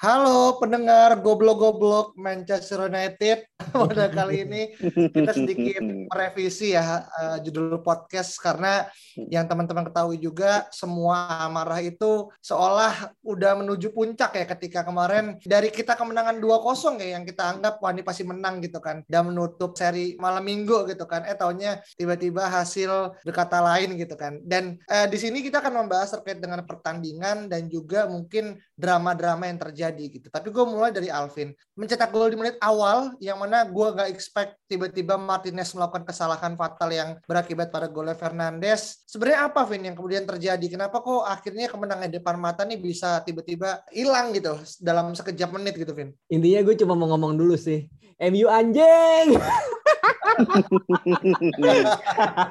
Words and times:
Halo 0.00 0.56
pendengar 0.56 1.12
goblok-goblok 1.20 2.16
Manchester 2.16 2.88
United. 2.88 3.44
Pada 3.76 4.08
kali 4.08 4.48
ini 4.48 4.72
kita 5.12 5.36
sedikit 5.36 5.84
merevisi 6.08 6.72
ya 6.72 7.04
uh, 7.04 7.36
judul 7.44 7.84
podcast 7.84 8.40
karena 8.40 8.88
yang 9.28 9.44
teman-teman 9.44 9.84
ketahui 9.84 10.16
juga 10.16 10.64
semua 10.72 11.44
amarah 11.44 11.84
itu 11.84 12.32
seolah 12.40 13.12
udah 13.20 13.60
menuju 13.60 13.92
puncak 13.92 14.40
ya 14.40 14.48
ketika 14.56 14.88
kemarin 14.88 15.36
dari 15.44 15.68
kita 15.68 15.92
kemenangan 15.92 16.40
2-0 16.40 16.96
ya 17.04 17.20
yang 17.20 17.28
kita 17.28 17.52
anggap 17.52 17.76
wah 17.84 17.92
ini 17.92 18.00
pasti 18.00 18.24
menang 18.24 18.64
gitu 18.64 18.80
kan. 18.80 19.04
Dan 19.04 19.36
menutup 19.36 19.76
seri 19.76 20.16
malam 20.16 20.48
minggu 20.48 20.88
gitu 20.88 21.04
kan. 21.04 21.28
Eh 21.28 21.36
tahunnya 21.36 21.84
tiba-tiba 22.00 22.48
hasil 22.48 23.20
berkata 23.20 23.60
lain 23.60 24.00
gitu 24.00 24.16
kan. 24.16 24.40
Dan 24.48 24.80
uh, 24.88 25.04
di 25.04 25.20
sini 25.20 25.44
kita 25.44 25.60
akan 25.60 25.84
membahas 25.84 26.16
terkait 26.16 26.40
dengan 26.40 26.64
pertandingan 26.64 27.52
dan 27.52 27.68
juga 27.68 28.08
mungkin 28.08 28.56
drama-drama 28.80 29.44
yang 29.44 29.60
terjadi 29.60 29.89
terjadi 29.90 30.04
gitu. 30.22 30.26
Tapi 30.30 30.48
gue 30.54 30.64
mulai 30.64 30.94
dari 30.94 31.10
Alvin. 31.10 31.50
Mencetak 31.74 32.14
gol 32.14 32.30
di 32.30 32.38
menit 32.38 32.56
awal 32.62 33.18
yang 33.18 33.42
mana 33.42 33.66
gue 33.66 33.86
gak 33.90 34.08
expect 34.08 34.54
tiba-tiba 34.70 35.18
Martinez 35.18 35.74
melakukan 35.74 36.06
kesalahan 36.06 36.54
fatal 36.54 36.90
yang 36.94 37.18
berakibat 37.26 37.74
pada 37.74 37.90
golnya 37.90 38.14
Fernandes. 38.14 39.02
Sebenarnya 39.10 39.50
apa 39.50 39.66
Vin 39.66 39.90
yang 39.90 39.98
kemudian 39.98 40.24
terjadi? 40.24 40.62
Kenapa 40.70 41.02
kok 41.02 41.26
akhirnya 41.26 41.66
kemenangan 41.66 42.06
depan 42.06 42.38
mata 42.38 42.62
nih 42.62 42.78
bisa 42.78 43.18
tiba-tiba 43.26 43.82
hilang 43.90 44.30
gitu 44.30 44.54
dalam 44.78 45.10
sekejap 45.12 45.50
menit 45.50 45.74
gitu 45.74 45.90
Vin? 45.90 46.14
Intinya 46.30 46.62
gue 46.62 46.74
cuma 46.78 46.94
mau 46.94 47.10
ngomong 47.10 47.34
dulu 47.34 47.58
sih. 47.58 47.90
MU 48.20 48.46
anjing. 48.46 49.34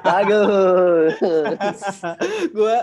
Bagus. 0.04 1.14
gue 2.50 2.76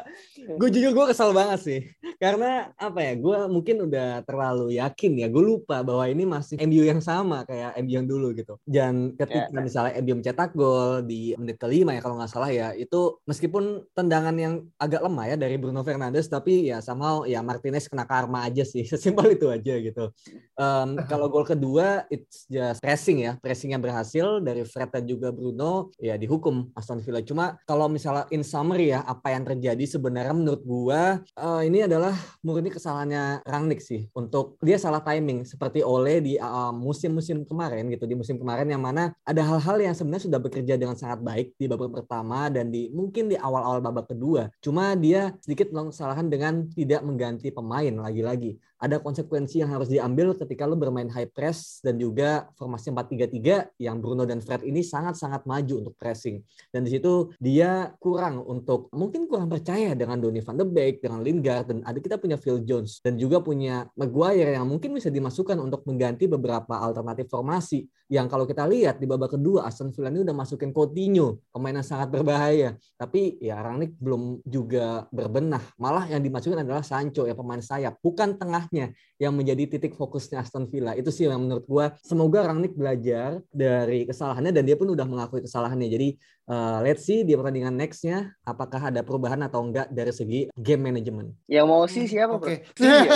gue 0.46 0.70
jujur 0.70 0.92
gue 0.94 1.06
kesal 1.10 1.34
banget 1.34 1.60
sih. 1.62 1.80
Karena 2.18 2.70
apa 2.78 3.00
ya 3.02 3.14
gue 3.18 3.38
mungkin 3.50 3.90
udah 3.90 4.22
terlalu 4.26 4.78
yakin 4.78 5.18
ya 5.18 5.28
gue 5.30 5.44
lupa 5.44 5.82
bahwa 5.82 6.06
ini 6.10 6.24
masih 6.26 6.58
MU 6.66 6.84
yang 6.86 7.02
sama 7.02 7.46
kayak 7.46 7.78
MU 7.82 7.94
yang 7.94 8.08
dulu 8.10 8.34
gitu. 8.34 8.58
Dan 8.66 9.18
ketika 9.18 9.54
yeah. 9.54 9.64
misalnya 9.64 9.94
MU 10.02 10.14
mencetak 10.22 10.52
gol 10.58 11.02
di 11.06 11.34
menit 11.38 11.58
kelima 11.62 11.94
ya 11.94 12.02
kalau 12.02 12.18
nggak 12.18 12.32
salah 12.32 12.50
ya 12.50 12.74
itu 12.74 13.22
meskipun 13.30 13.86
tendangan 13.94 14.36
yang 14.38 14.54
agak 14.82 15.02
lemah 15.06 15.26
ya 15.34 15.36
dari 15.38 15.56
Bruno 15.62 15.82
Fernandes 15.86 16.30
tapi 16.30 16.70
ya 16.70 16.82
sama 16.82 17.26
ya 17.30 17.42
Martinez 17.46 17.86
kena 17.90 18.06
karma 18.06 18.46
aja 18.46 18.66
sih 18.66 18.84
sesimpel 18.92 19.38
itu 19.38 19.48
aja 19.50 19.74
gitu. 19.78 20.10
Um, 20.58 20.98
kalau 21.06 21.30
gol 21.30 21.46
kedua 21.46 22.10
it's 22.10 22.50
just 22.50 22.82
pressing 22.82 23.24
ya 23.24 23.38
pressing 23.38 23.78
yang 23.78 23.82
berhasil 23.84 24.42
dari 24.42 24.66
Fred 24.66 24.90
dan 24.90 25.06
juga 25.06 25.30
Bruno 25.30 25.94
ya 26.02 26.18
dihukum 26.18 26.74
Aston 26.74 27.04
Villa. 27.06 27.22
Cuma 27.22 27.60
kalau 27.70 27.86
misalnya 27.88 28.26
in 28.34 28.42
summary 28.42 28.92
ya 28.92 29.06
apa 29.06 29.34
yang 29.34 29.46
terjadi 29.46 29.86
sebenarnya 29.86 30.27
menurut 30.34 30.62
gua 30.64 31.22
uh, 31.36 31.62
ini 31.62 31.86
adalah 31.86 32.16
murni 32.42 32.72
kesalahannya 32.72 33.44
Rangnick 33.44 33.84
sih. 33.84 34.08
Untuk 34.16 34.58
dia 34.64 34.80
salah 34.80 35.04
timing 35.04 35.44
seperti 35.44 35.86
Ole 35.86 36.24
di 36.24 36.34
uh, 36.40 36.72
musim-musim 36.74 37.44
kemarin 37.44 37.92
gitu. 37.92 38.08
Di 38.08 38.16
musim 38.16 38.40
kemarin 38.42 38.68
yang 38.68 38.82
mana 38.82 39.14
ada 39.28 39.42
hal-hal 39.44 39.78
yang 39.78 39.96
sebenarnya 39.96 40.32
sudah 40.32 40.40
bekerja 40.42 40.74
dengan 40.76 40.96
sangat 40.98 41.20
baik 41.22 41.54
di 41.60 41.66
babak 41.70 42.04
pertama 42.04 42.48
dan 42.48 42.72
di 42.72 42.90
mungkin 42.90 43.30
di 43.30 43.38
awal-awal 43.38 43.84
babak 43.84 44.12
kedua. 44.12 44.50
Cuma 44.64 44.96
dia 44.98 45.36
sedikit 45.44 45.70
melakukan 45.70 45.94
kesalahan 45.94 46.28
dengan 46.28 46.54
tidak 46.74 47.02
mengganti 47.04 47.54
pemain 47.54 47.94
lagi-lagi 47.94 48.58
ada 48.78 49.02
konsekuensi 49.02 49.62
yang 49.62 49.74
harus 49.74 49.90
diambil 49.90 50.38
ketika 50.38 50.70
lo 50.70 50.78
bermain 50.78 51.10
high 51.10 51.30
press 51.30 51.82
dan 51.82 51.98
juga 51.98 52.50
formasi 52.56 52.94
4-3-3 52.94 53.82
yang 53.82 53.98
Bruno 53.98 54.24
dan 54.24 54.38
Fred 54.40 54.62
ini 54.64 54.86
sangat-sangat 54.86 55.50
maju 55.50 55.74
untuk 55.82 55.94
pressing. 55.98 56.42
Dan 56.70 56.86
di 56.86 56.94
situ 56.94 57.34
dia 57.42 57.92
kurang 57.98 58.46
untuk 58.46 58.94
mungkin 58.94 59.26
kurang 59.26 59.50
percaya 59.50 59.98
dengan 59.98 60.22
Donny 60.22 60.46
van 60.46 60.58
de 60.58 60.66
Beek, 60.66 61.02
dengan 61.02 61.26
Lingard 61.26 61.70
dan 61.70 61.82
ada 61.82 61.98
kita 61.98 62.22
punya 62.22 62.38
Phil 62.38 62.62
Jones 62.62 63.02
dan 63.02 63.18
juga 63.18 63.42
punya 63.42 63.90
Maguire 63.98 64.54
yang 64.54 64.70
mungkin 64.70 64.94
bisa 64.94 65.10
dimasukkan 65.10 65.58
untuk 65.58 65.82
mengganti 65.90 66.30
beberapa 66.30 66.78
alternatif 66.78 67.28
formasi 67.34 67.90
yang 68.08 68.32
kalau 68.32 68.48
kita 68.48 68.64
lihat 68.64 69.04
di 69.04 69.06
babak 69.06 69.36
kedua 69.36 69.68
Aston 69.68 69.92
Villa 69.92 70.08
ini 70.08 70.24
udah 70.24 70.32
masukin 70.32 70.72
Coutinho, 70.72 71.44
pemain 71.52 71.76
yang 71.76 71.84
sangat 71.84 72.08
berbahaya. 72.08 72.80
Tapi 72.96 73.36
ya 73.44 73.60
Rangnick 73.60 74.00
belum 74.00 74.48
juga 74.48 75.12
berbenah. 75.12 75.60
Malah 75.76 76.08
yang 76.08 76.24
dimasukkan 76.24 76.64
adalah 76.64 76.88
Sancho 76.88 77.28
ya 77.28 77.36
pemain 77.36 77.60
sayap, 77.60 78.00
bukan 78.00 78.40
tengah 78.40 78.67
tengahnya 78.68 78.92
yang 79.18 79.34
menjadi 79.34 79.64
titik 79.66 79.96
fokusnya 79.96 80.44
Aston 80.44 80.68
Villa. 80.70 80.94
Itu 80.94 81.10
sih 81.10 81.26
yang 81.26 81.42
menurut 81.42 81.66
gue 81.66 81.86
semoga 82.04 82.46
Rangnick 82.46 82.76
belajar 82.76 83.42
dari 83.50 84.06
kesalahannya 84.06 84.54
dan 84.54 84.64
dia 84.68 84.78
pun 84.78 84.92
udah 84.92 85.08
mengakui 85.08 85.42
kesalahannya. 85.42 85.90
Jadi 85.90 86.10
uh, 86.52 86.84
let's 86.84 87.08
see 87.08 87.24
di 87.24 87.34
pertandingan 87.34 87.74
nextnya 87.74 88.36
apakah 88.46 88.92
ada 88.92 89.02
perubahan 89.02 89.42
atau 89.48 89.64
enggak 89.66 89.90
dari 89.90 90.14
segi 90.14 90.40
game 90.54 90.92
management. 90.92 91.34
Yang 91.50 91.66
mau 91.66 91.84
sih 91.90 92.06
siapa? 92.06 92.38
Oke. 92.38 92.68
Okay. 92.76 93.08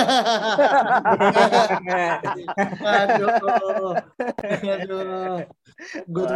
Aduh. 2.82 3.30
Aduh. 4.80 5.38
Good 6.08 6.30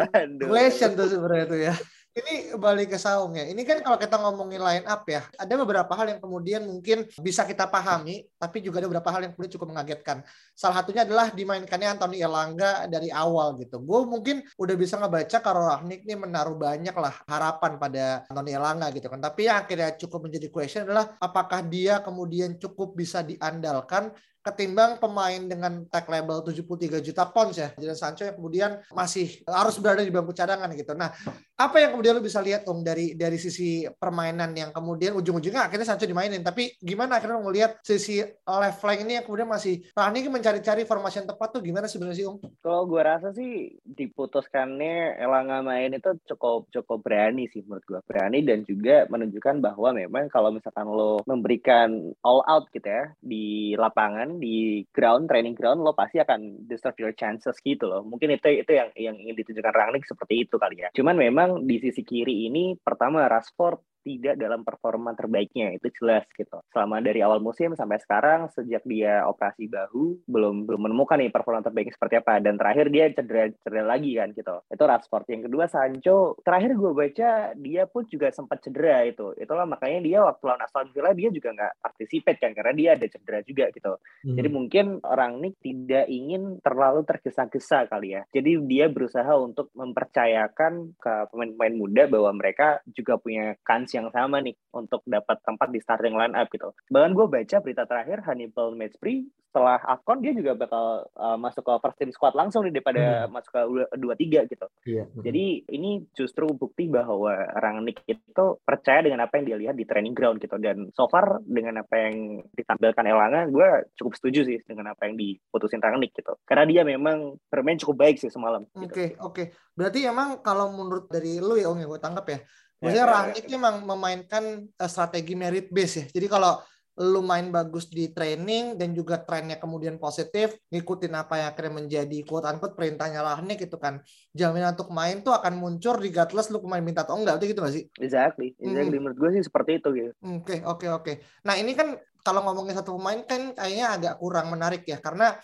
question 0.46 0.92
tuh 0.94 1.08
sebenarnya 1.10 1.46
tuh 1.48 1.60
ya 1.72 1.76
ini 2.16 2.56
balik 2.56 2.96
ke 2.96 2.98
saung 2.98 3.36
ya. 3.36 3.44
Ini 3.44 3.60
kan 3.68 3.84
kalau 3.84 4.00
kita 4.00 4.16
ngomongin 4.16 4.64
line 4.64 4.88
up 4.88 5.04
ya, 5.04 5.28
ada 5.36 5.54
beberapa 5.60 5.92
hal 6.00 6.16
yang 6.16 6.22
kemudian 6.24 6.64
mungkin 6.64 7.04
bisa 7.20 7.44
kita 7.44 7.68
pahami, 7.68 8.24
tapi 8.40 8.64
juga 8.64 8.80
ada 8.80 8.88
beberapa 8.88 9.12
hal 9.12 9.28
yang 9.28 9.32
kemudian 9.36 9.52
cukup 9.60 9.76
mengagetkan. 9.76 10.24
Salah 10.56 10.80
satunya 10.80 11.04
adalah 11.04 11.36
dimainkannya 11.36 12.00
Anthony 12.00 12.24
Elanga 12.24 12.88
dari 12.88 13.12
awal 13.12 13.60
gitu. 13.60 13.84
Gue 13.84 14.08
mungkin 14.08 14.48
udah 14.56 14.76
bisa 14.80 14.96
ngebaca 14.96 15.38
kalau 15.44 15.68
Rahnik 15.68 16.08
ini 16.08 16.16
menaruh 16.16 16.56
banyak 16.56 16.96
lah 16.96 17.20
harapan 17.28 17.72
pada 17.76 18.24
Anthony 18.32 18.52
Elanga 18.56 18.88
gitu 18.96 19.12
kan. 19.12 19.20
Tapi 19.20 19.52
yang 19.52 19.68
akhirnya 19.68 19.92
cukup 20.00 20.32
menjadi 20.32 20.48
question 20.48 20.88
adalah 20.88 21.20
apakah 21.20 21.68
dia 21.68 22.00
kemudian 22.00 22.56
cukup 22.56 22.96
bisa 22.96 23.28
diandalkan 23.28 24.16
ketimbang 24.46 25.02
pemain 25.02 25.42
dengan 25.42 25.90
tag 25.90 26.06
label 26.06 26.46
73 26.46 27.02
juta 27.02 27.26
pounds 27.26 27.58
ya. 27.58 27.74
Jadon 27.74 27.98
Sancho 27.98 28.30
yang 28.30 28.38
kemudian 28.38 28.72
masih 28.94 29.42
harus 29.50 29.82
berada 29.82 30.06
di 30.06 30.14
bangku 30.14 30.38
cadangan 30.38 30.70
gitu. 30.78 30.94
Nah, 30.94 31.10
apa 31.56 31.80
yang 31.80 31.96
kemudian 31.96 32.20
lu 32.20 32.24
bisa 32.24 32.44
lihat 32.44 32.68
Om 32.68 32.84
dari 32.84 33.16
dari 33.16 33.40
sisi 33.40 33.88
permainan 33.88 34.52
yang 34.52 34.76
kemudian 34.76 35.16
ujung-ujungnya 35.16 35.72
akhirnya 35.72 35.88
Sancho 35.88 36.04
dimainin, 36.04 36.44
tapi 36.44 36.76
gimana 36.84 37.24
akhirnya 37.24 37.40
ngelihat 37.40 37.72
sisi 37.80 38.20
left 38.44 38.84
flank 38.84 39.08
ini 39.08 39.20
yang 39.20 39.26
kemudian 39.26 39.48
masih 39.48 39.80
Rani 39.96 40.28
mencari-cari 40.28 40.84
formasi 40.84 41.24
yang 41.24 41.30
tepat 41.32 41.56
tuh 41.56 41.64
gimana 41.64 41.88
sebenarnya 41.88 42.18
sih 42.20 42.28
Om? 42.28 42.38
Kalau 42.60 42.84
gue 42.84 43.00
rasa 43.00 43.32
sih 43.32 43.72
diputuskannya 43.88 45.16
Elanga 45.16 45.64
main 45.64 45.96
itu 45.96 46.12
cukup 46.28 46.68
cukup 46.76 47.00
berani 47.08 47.48
sih 47.48 47.64
menurut 47.64 47.88
gue. 47.88 48.00
Berani 48.04 48.44
dan 48.44 48.68
juga 48.68 49.08
menunjukkan 49.08 49.64
bahwa 49.64 49.96
memang 49.96 50.28
kalau 50.28 50.52
misalkan 50.52 50.92
lo 50.92 51.24
memberikan 51.24 52.12
all 52.28 52.44
out 52.52 52.68
gitu 52.76 52.88
ya 52.88 53.16
di 53.24 53.74
lapangan 53.80 54.44
di 54.44 54.84
ground 54.92 55.32
training 55.32 55.56
ground 55.56 55.80
lo 55.80 55.96
pasti 55.96 56.20
akan 56.20 56.68
disturb 56.68 56.98
your 57.00 57.16
chances 57.16 57.56
gitu 57.64 57.88
loh 57.88 58.04
mungkin 58.04 58.36
itu 58.36 58.62
itu 58.62 58.72
yang 58.76 58.90
yang 59.00 59.16
ingin 59.16 59.36
ditunjukkan 59.40 59.74
Rangnick 59.74 60.04
seperti 60.04 60.44
itu 60.44 60.56
kali 60.60 60.84
ya 60.84 60.90
cuman 60.92 61.16
memang 61.16 61.45
di 61.64 61.78
sisi 61.82 62.02
kiri 62.02 62.50
ini 62.50 62.78
pertama 62.80 63.26
Rashford 63.30 63.95
tidak 64.06 64.38
dalam 64.38 64.62
performa 64.62 65.18
terbaiknya 65.18 65.74
itu 65.74 65.90
jelas 65.98 66.30
gitu. 66.38 66.62
Selama 66.70 67.02
dari 67.02 67.26
awal 67.26 67.42
musim 67.42 67.74
sampai 67.74 67.98
sekarang 67.98 68.54
sejak 68.54 68.86
dia 68.86 69.26
operasi 69.26 69.66
bahu 69.66 70.22
belum 70.30 70.70
belum 70.70 70.82
menemukan 70.86 71.18
nih 71.18 71.34
performa 71.34 71.66
terbaiknya 71.66 71.98
seperti 71.98 72.16
apa. 72.22 72.38
Dan 72.38 72.62
terakhir 72.62 72.94
dia 72.94 73.10
cedera 73.10 73.50
cedera 73.50 73.84
lagi 73.98 74.14
kan 74.14 74.30
gitu. 74.38 74.62
Itu 74.70 74.84
Rashford 74.86 75.26
yang 75.34 75.44
kedua 75.50 75.66
Sancho. 75.66 76.38
Terakhir 76.46 76.78
gue 76.78 76.92
baca 76.94 77.30
dia 77.58 77.84
pun 77.90 78.06
juga 78.06 78.30
sempat 78.30 78.62
cedera 78.62 79.02
itu. 79.10 79.34
Itulah 79.42 79.66
makanya 79.66 80.00
dia 80.06 80.20
waktu 80.22 80.44
lawan 80.46 80.62
Aston 80.62 80.94
Villa 80.94 81.12
dia 81.18 81.34
juga 81.34 81.50
nggak 81.58 81.74
participate 81.82 82.38
kan 82.38 82.52
karena 82.54 82.74
dia 82.78 82.90
ada 82.94 83.06
cedera 83.10 83.40
juga 83.42 83.66
gitu. 83.74 83.98
Hmm. 84.26 84.36
jadi 84.36 84.50
mungkin 84.52 84.86
orang 85.06 85.40
Nick 85.40 85.62
tidak 85.62 86.06
ingin 86.12 86.60
terlalu 86.60 87.08
tergesa-gesa 87.08 87.88
kali 87.90 88.20
ya. 88.20 88.22
Jadi 88.30 88.60
dia 88.68 88.86
berusaha 88.92 89.34
untuk 89.40 89.72
mempercayakan 89.74 91.00
ke 91.00 91.14
pemain-pemain 91.32 91.76
muda 91.78 92.04
bahwa 92.12 92.32
mereka 92.36 92.82
juga 92.92 93.16
punya 93.18 93.56
kans 93.64 93.95
yang 93.96 94.12
sama 94.12 94.44
nih 94.44 94.56
untuk 94.76 95.02
dapat 95.08 95.40
tempat 95.48 95.72
di 95.72 95.80
starting 95.80 96.16
line 96.16 96.36
up 96.36 96.52
gitu. 96.52 96.76
Bahkan 96.92 97.12
gue 97.16 97.26
baca 97.32 97.58
berita 97.64 97.84
terakhir 97.88 98.28
Hannibal 98.28 98.76
Matchpree 98.76 99.26
setelah 99.56 99.80
Afcon 99.88 100.20
dia 100.20 100.36
juga 100.36 100.52
bakal 100.52 101.08
uh, 101.16 101.40
masuk 101.40 101.64
ke 101.64 101.74
first 101.80 101.96
team 101.96 102.12
squad 102.12 102.36
langsung 102.36 102.68
nih 102.68 102.76
daripada 102.76 103.24
hmm. 103.24 103.32
masuk 103.32 103.52
ke 103.56 103.62
dua 103.96 104.16
tiga 104.20 104.44
gitu. 104.52 104.68
Yeah. 104.84 105.08
Hmm. 105.16 105.24
Jadi 105.24 105.64
ini 105.72 106.04
justru 106.12 106.52
bukti 106.52 106.92
bahwa 106.92 107.32
Rangnick 107.56 108.04
itu 108.04 108.46
percaya 108.68 109.00
dengan 109.08 109.24
apa 109.24 109.40
yang 109.40 109.46
dia 109.48 109.58
lihat 109.64 109.80
di 109.80 109.88
training 109.88 110.12
ground 110.12 110.44
gitu 110.44 110.60
dan 110.60 110.92
so 110.92 111.08
far 111.08 111.40
dengan 111.48 111.80
apa 111.80 111.96
yang 111.96 112.44
ditampilkan 112.52 113.08
Elanga 113.08 113.48
gue 113.48 113.96
cukup 113.96 114.20
setuju 114.20 114.44
sih 114.44 114.60
dengan 114.68 114.92
apa 114.92 115.08
yang 115.08 115.16
diputusin 115.16 115.80
Rangnick 115.80 116.12
gitu. 116.12 116.36
Karena 116.44 116.68
dia 116.68 116.84
memang 116.84 117.40
bermain 117.48 117.80
cukup 117.80 117.96
baik 118.04 118.20
sih 118.20 118.28
semalam. 118.28 118.68
Oke 118.76 118.84
gitu. 118.84 118.92
oke. 118.92 118.92
Okay, 118.92 119.08
okay. 119.24 119.46
Berarti 119.72 120.04
emang 120.04 120.44
kalau 120.44 120.76
menurut 120.76 121.08
dari 121.08 121.40
lu 121.40 121.56
ya 121.56 121.72
Om 121.72 121.80
yang 121.80 121.96
gue 121.96 122.04
tangkap 122.04 122.28
ya 122.28 122.40
Maksudnya 122.84 123.08
ya, 123.08 123.14
Rangnick 123.14 123.46
memang 123.48 123.76
memainkan 123.88 124.44
uh, 124.68 124.90
strategi 124.90 125.34
merit 125.34 125.72
base 125.72 125.96
ya. 125.96 126.06
Jadi 126.12 126.28
kalau 126.28 126.60
lu 126.96 127.20
main 127.20 127.52
bagus 127.52 127.92
di 127.92 128.08
training 128.08 128.80
dan 128.80 128.96
juga 128.96 129.20
trennya 129.20 129.60
kemudian 129.60 130.00
positif, 130.00 130.56
ngikutin 130.72 131.12
apa 131.12 131.44
yang 131.44 131.48
akhirnya 131.52 131.74
menjadi 131.84 132.18
quote 132.24 132.48
unquote 132.48 132.72
perintahnya 132.80 133.20
Rahnik 133.20 133.68
gitu 133.68 133.76
kan. 133.76 134.00
Jaminan 134.32 134.80
untuk 134.80 134.96
main 134.96 135.20
tuh 135.20 135.36
akan 135.36 135.60
muncul 135.60 136.00
regardless 136.00 136.48
lu 136.48 136.64
pemain 136.64 136.80
minta 136.80 137.04
atau 137.04 137.20
enggak, 137.20 137.44
itu 137.44 137.52
gitu 137.52 137.60
gak 137.68 137.76
sih? 137.76 137.84
Exactly, 138.00 138.56
exactly. 138.64 138.96
Hmm. 138.96 139.12
Menurut 139.12 139.18
gue 139.20 139.30
sih 139.36 139.44
seperti 139.44 139.84
itu 139.84 139.90
gitu. 139.92 140.12
Oke, 140.24 140.24
okay, 140.24 140.60
oke, 140.64 140.64
okay, 140.64 140.88
oke. 140.88 141.04
Okay. 141.04 141.16
Nah 141.44 141.60
ini 141.60 141.76
kan 141.76 142.00
kalau 142.24 142.42
ngomongin 142.48 142.80
satu 142.80 142.96
pemain 142.96 143.22
kan 143.28 143.52
kayaknya 143.54 143.86
agak 143.92 144.14
kurang 144.16 144.48
menarik 144.56 144.88
ya, 144.88 144.98
karena 145.04 145.36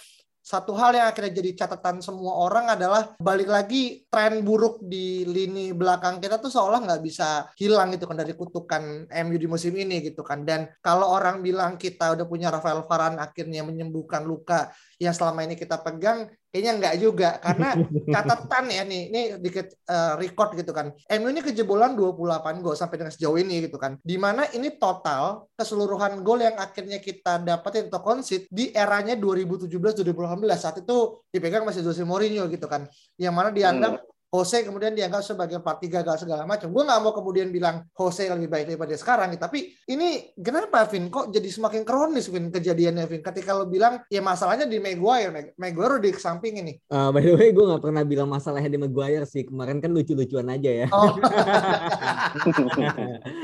satu 0.41 0.73
hal 0.73 0.97
yang 0.97 1.05
akhirnya 1.05 1.37
jadi 1.37 1.63
catatan 1.63 2.01
semua 2.01 2.33
orang 2.41 2.73
adalah 2.73 3.13
balik 3.21 3.45
lagi 3.45 4.01
tren 4.09 4.41
buruk 4.41 4.81
di 4.81 5.21
lini 5.29 5.69
belakang 5.69 6.17
kita 6.17 6.41
tuh 6.41 6.49
seolah 6.49 6.81
nggak 6.81 7.01
bisa 7.05 7.45
hilang 7.61 7.93
gitu 7.93 8.09
kan 8.09 8.17
dari 8.17 8.33
kutukan 8.33 9.05
MU 9.05 9.37
di 9.37 9.45
musim 9.45 9.77
ini 9.77 10.01
gitu 10.01 10.25
kan. 10.25 10.41
Dan 10.41 10.65
kalau 10.81 11.13
orang 11.13 11.45
bilang 11.45 11.77
kita 11.77 12.17
udah 12.17 12.25
punya 12.25 12.49
Rafael 12.49 12.81
Varane 12.89 13.21
akhirnya 13.21 13.61
menyembuhkan 13.61 14.25
luka 14.25 14.73
yang 15.01 15.17
selama 15.17 15.41
ini 15.41 15.57
kita 15.57 15.81
pegang 15.81 16.29
kayaknya 16.53 16.71
enggak 16.77 16.95
juga. 17.01 17.29
Karena 17.41 17.73
catatan 18.13 18.65
ya 18.69 18.83
nih 18.85 19.01
ini 19.09 19.21
dikit 19.41 19.73
uh, 19.89 20.13
record 20.21 20.53
gitu 20.53 20.69
kan. 20.69 20.93
MU 21.17 21.27
ini 21.33 21.41
kejebolan 21.41 21.97
28 21.97 22.61
gol 22.61 22.77
sampai 22.77 23.01
dengan 23.01 23.09
sejauh 23.09 23.41
ini 23.41 23.65
gitu 23.65 23.81
kan. 23.81 23.97
Di 24.05 24.21
mana 24.21 24.45
ini 24.53 24.77
total 24.77 25.49
keseluruhan 25.57 26.21
gol 26.21 26.45
yang 26.45 26.53
akhirnya 26.61 27.01
kita 27.01 27.41
dapetin 27.41 27.89
atau 27.89 28.05
konsit 28.05 28.45
di 28.53 28.69
eranya 28.69 29.17
2017 29.17 29.73
2018 29.73 30.05
saat 30.53 30.77
itu 30.85 31.25
dipegang 31.33 31.65
masih 31.65 31.81
Jose 31.81 32.05
Mourinho 32.05 32.45
gitu 32.45 32.69
kan. 32.69 32.85
Yang 33.17 33.33
mana 33.33 33.49
dianggap 33.49 33.93
hmm 33.97 34.10
Jose 34.31 34.63
kemudian 34.63 34.95
dianggap 34.95 35.27
sebagai 35.27 35.59
partai 35.59 35.91
gagal 35.91 36.23
segala 36.23 36.47
macam. 36.47 36.71
Gue 36.71 36.87
nggak 36.87 37.03
mau 37.03 37.11
kemudian 37.11 37.51
bilang 37.51 37.83
Jose 37.91 38.31
lebih 38.31 38.47
baik 38.47 38.71
daripada 38.71 38.95
sekarang, 38.95 39.35
tapi 39.35 39.75
ini 39.91 40.31
kenapa 40.39 40.87
Vin 40.87 41.11
kok 41.11 41.35
jadi 41.35 41.51
semakin 41.51 41.83
kronis 41.83 42.31
Vin 42.31 42.47
kejadiannya 42.47 43.11
Vin? 43.11 43.19
Ketika 43.19 43.51
lo 43.51 43.67
bilang 43.67 43.99
ya 44.07 44.23
masalahnya 44.23 44.71
di 44.71 44.79
Maguire, 44.79 45.51
Maguire 45.59 45.99
udah 45.99 46.07
di 46.07 46.15
samping 46.15 46.63
ini. 46.63 46.79
Uh, 46.87 47.11
by 47.11 47.19
the 47.19 47.35
way, 47.35 47.51
gue 47.51 47.59
nggak 47.59 47.83
pernah 47.83 48.07
bilang 48.07 48.31
masalahnya 48.31 48.71
di 48.71 48.79
Maguire 48.79 49.27
sih. 49.27 49.43
Kemarin 49.43 49.83
kan 49.83 49.91
lucu-lucuan 49.91 50.47
aja 50.47 50.71
ya. 50.71 50.87
Oh. 50.95 51.11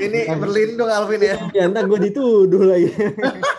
ini 0.08 0.24
berlindung 0.40 0.88
Alvin 0.88 1.20
ya. 1.20 1.36
Ya 1.52 1.68
ntar 1.68 1.84
gue 1.84 2.00
dituduh 2.00 2.64
lagi. 2.64 2.96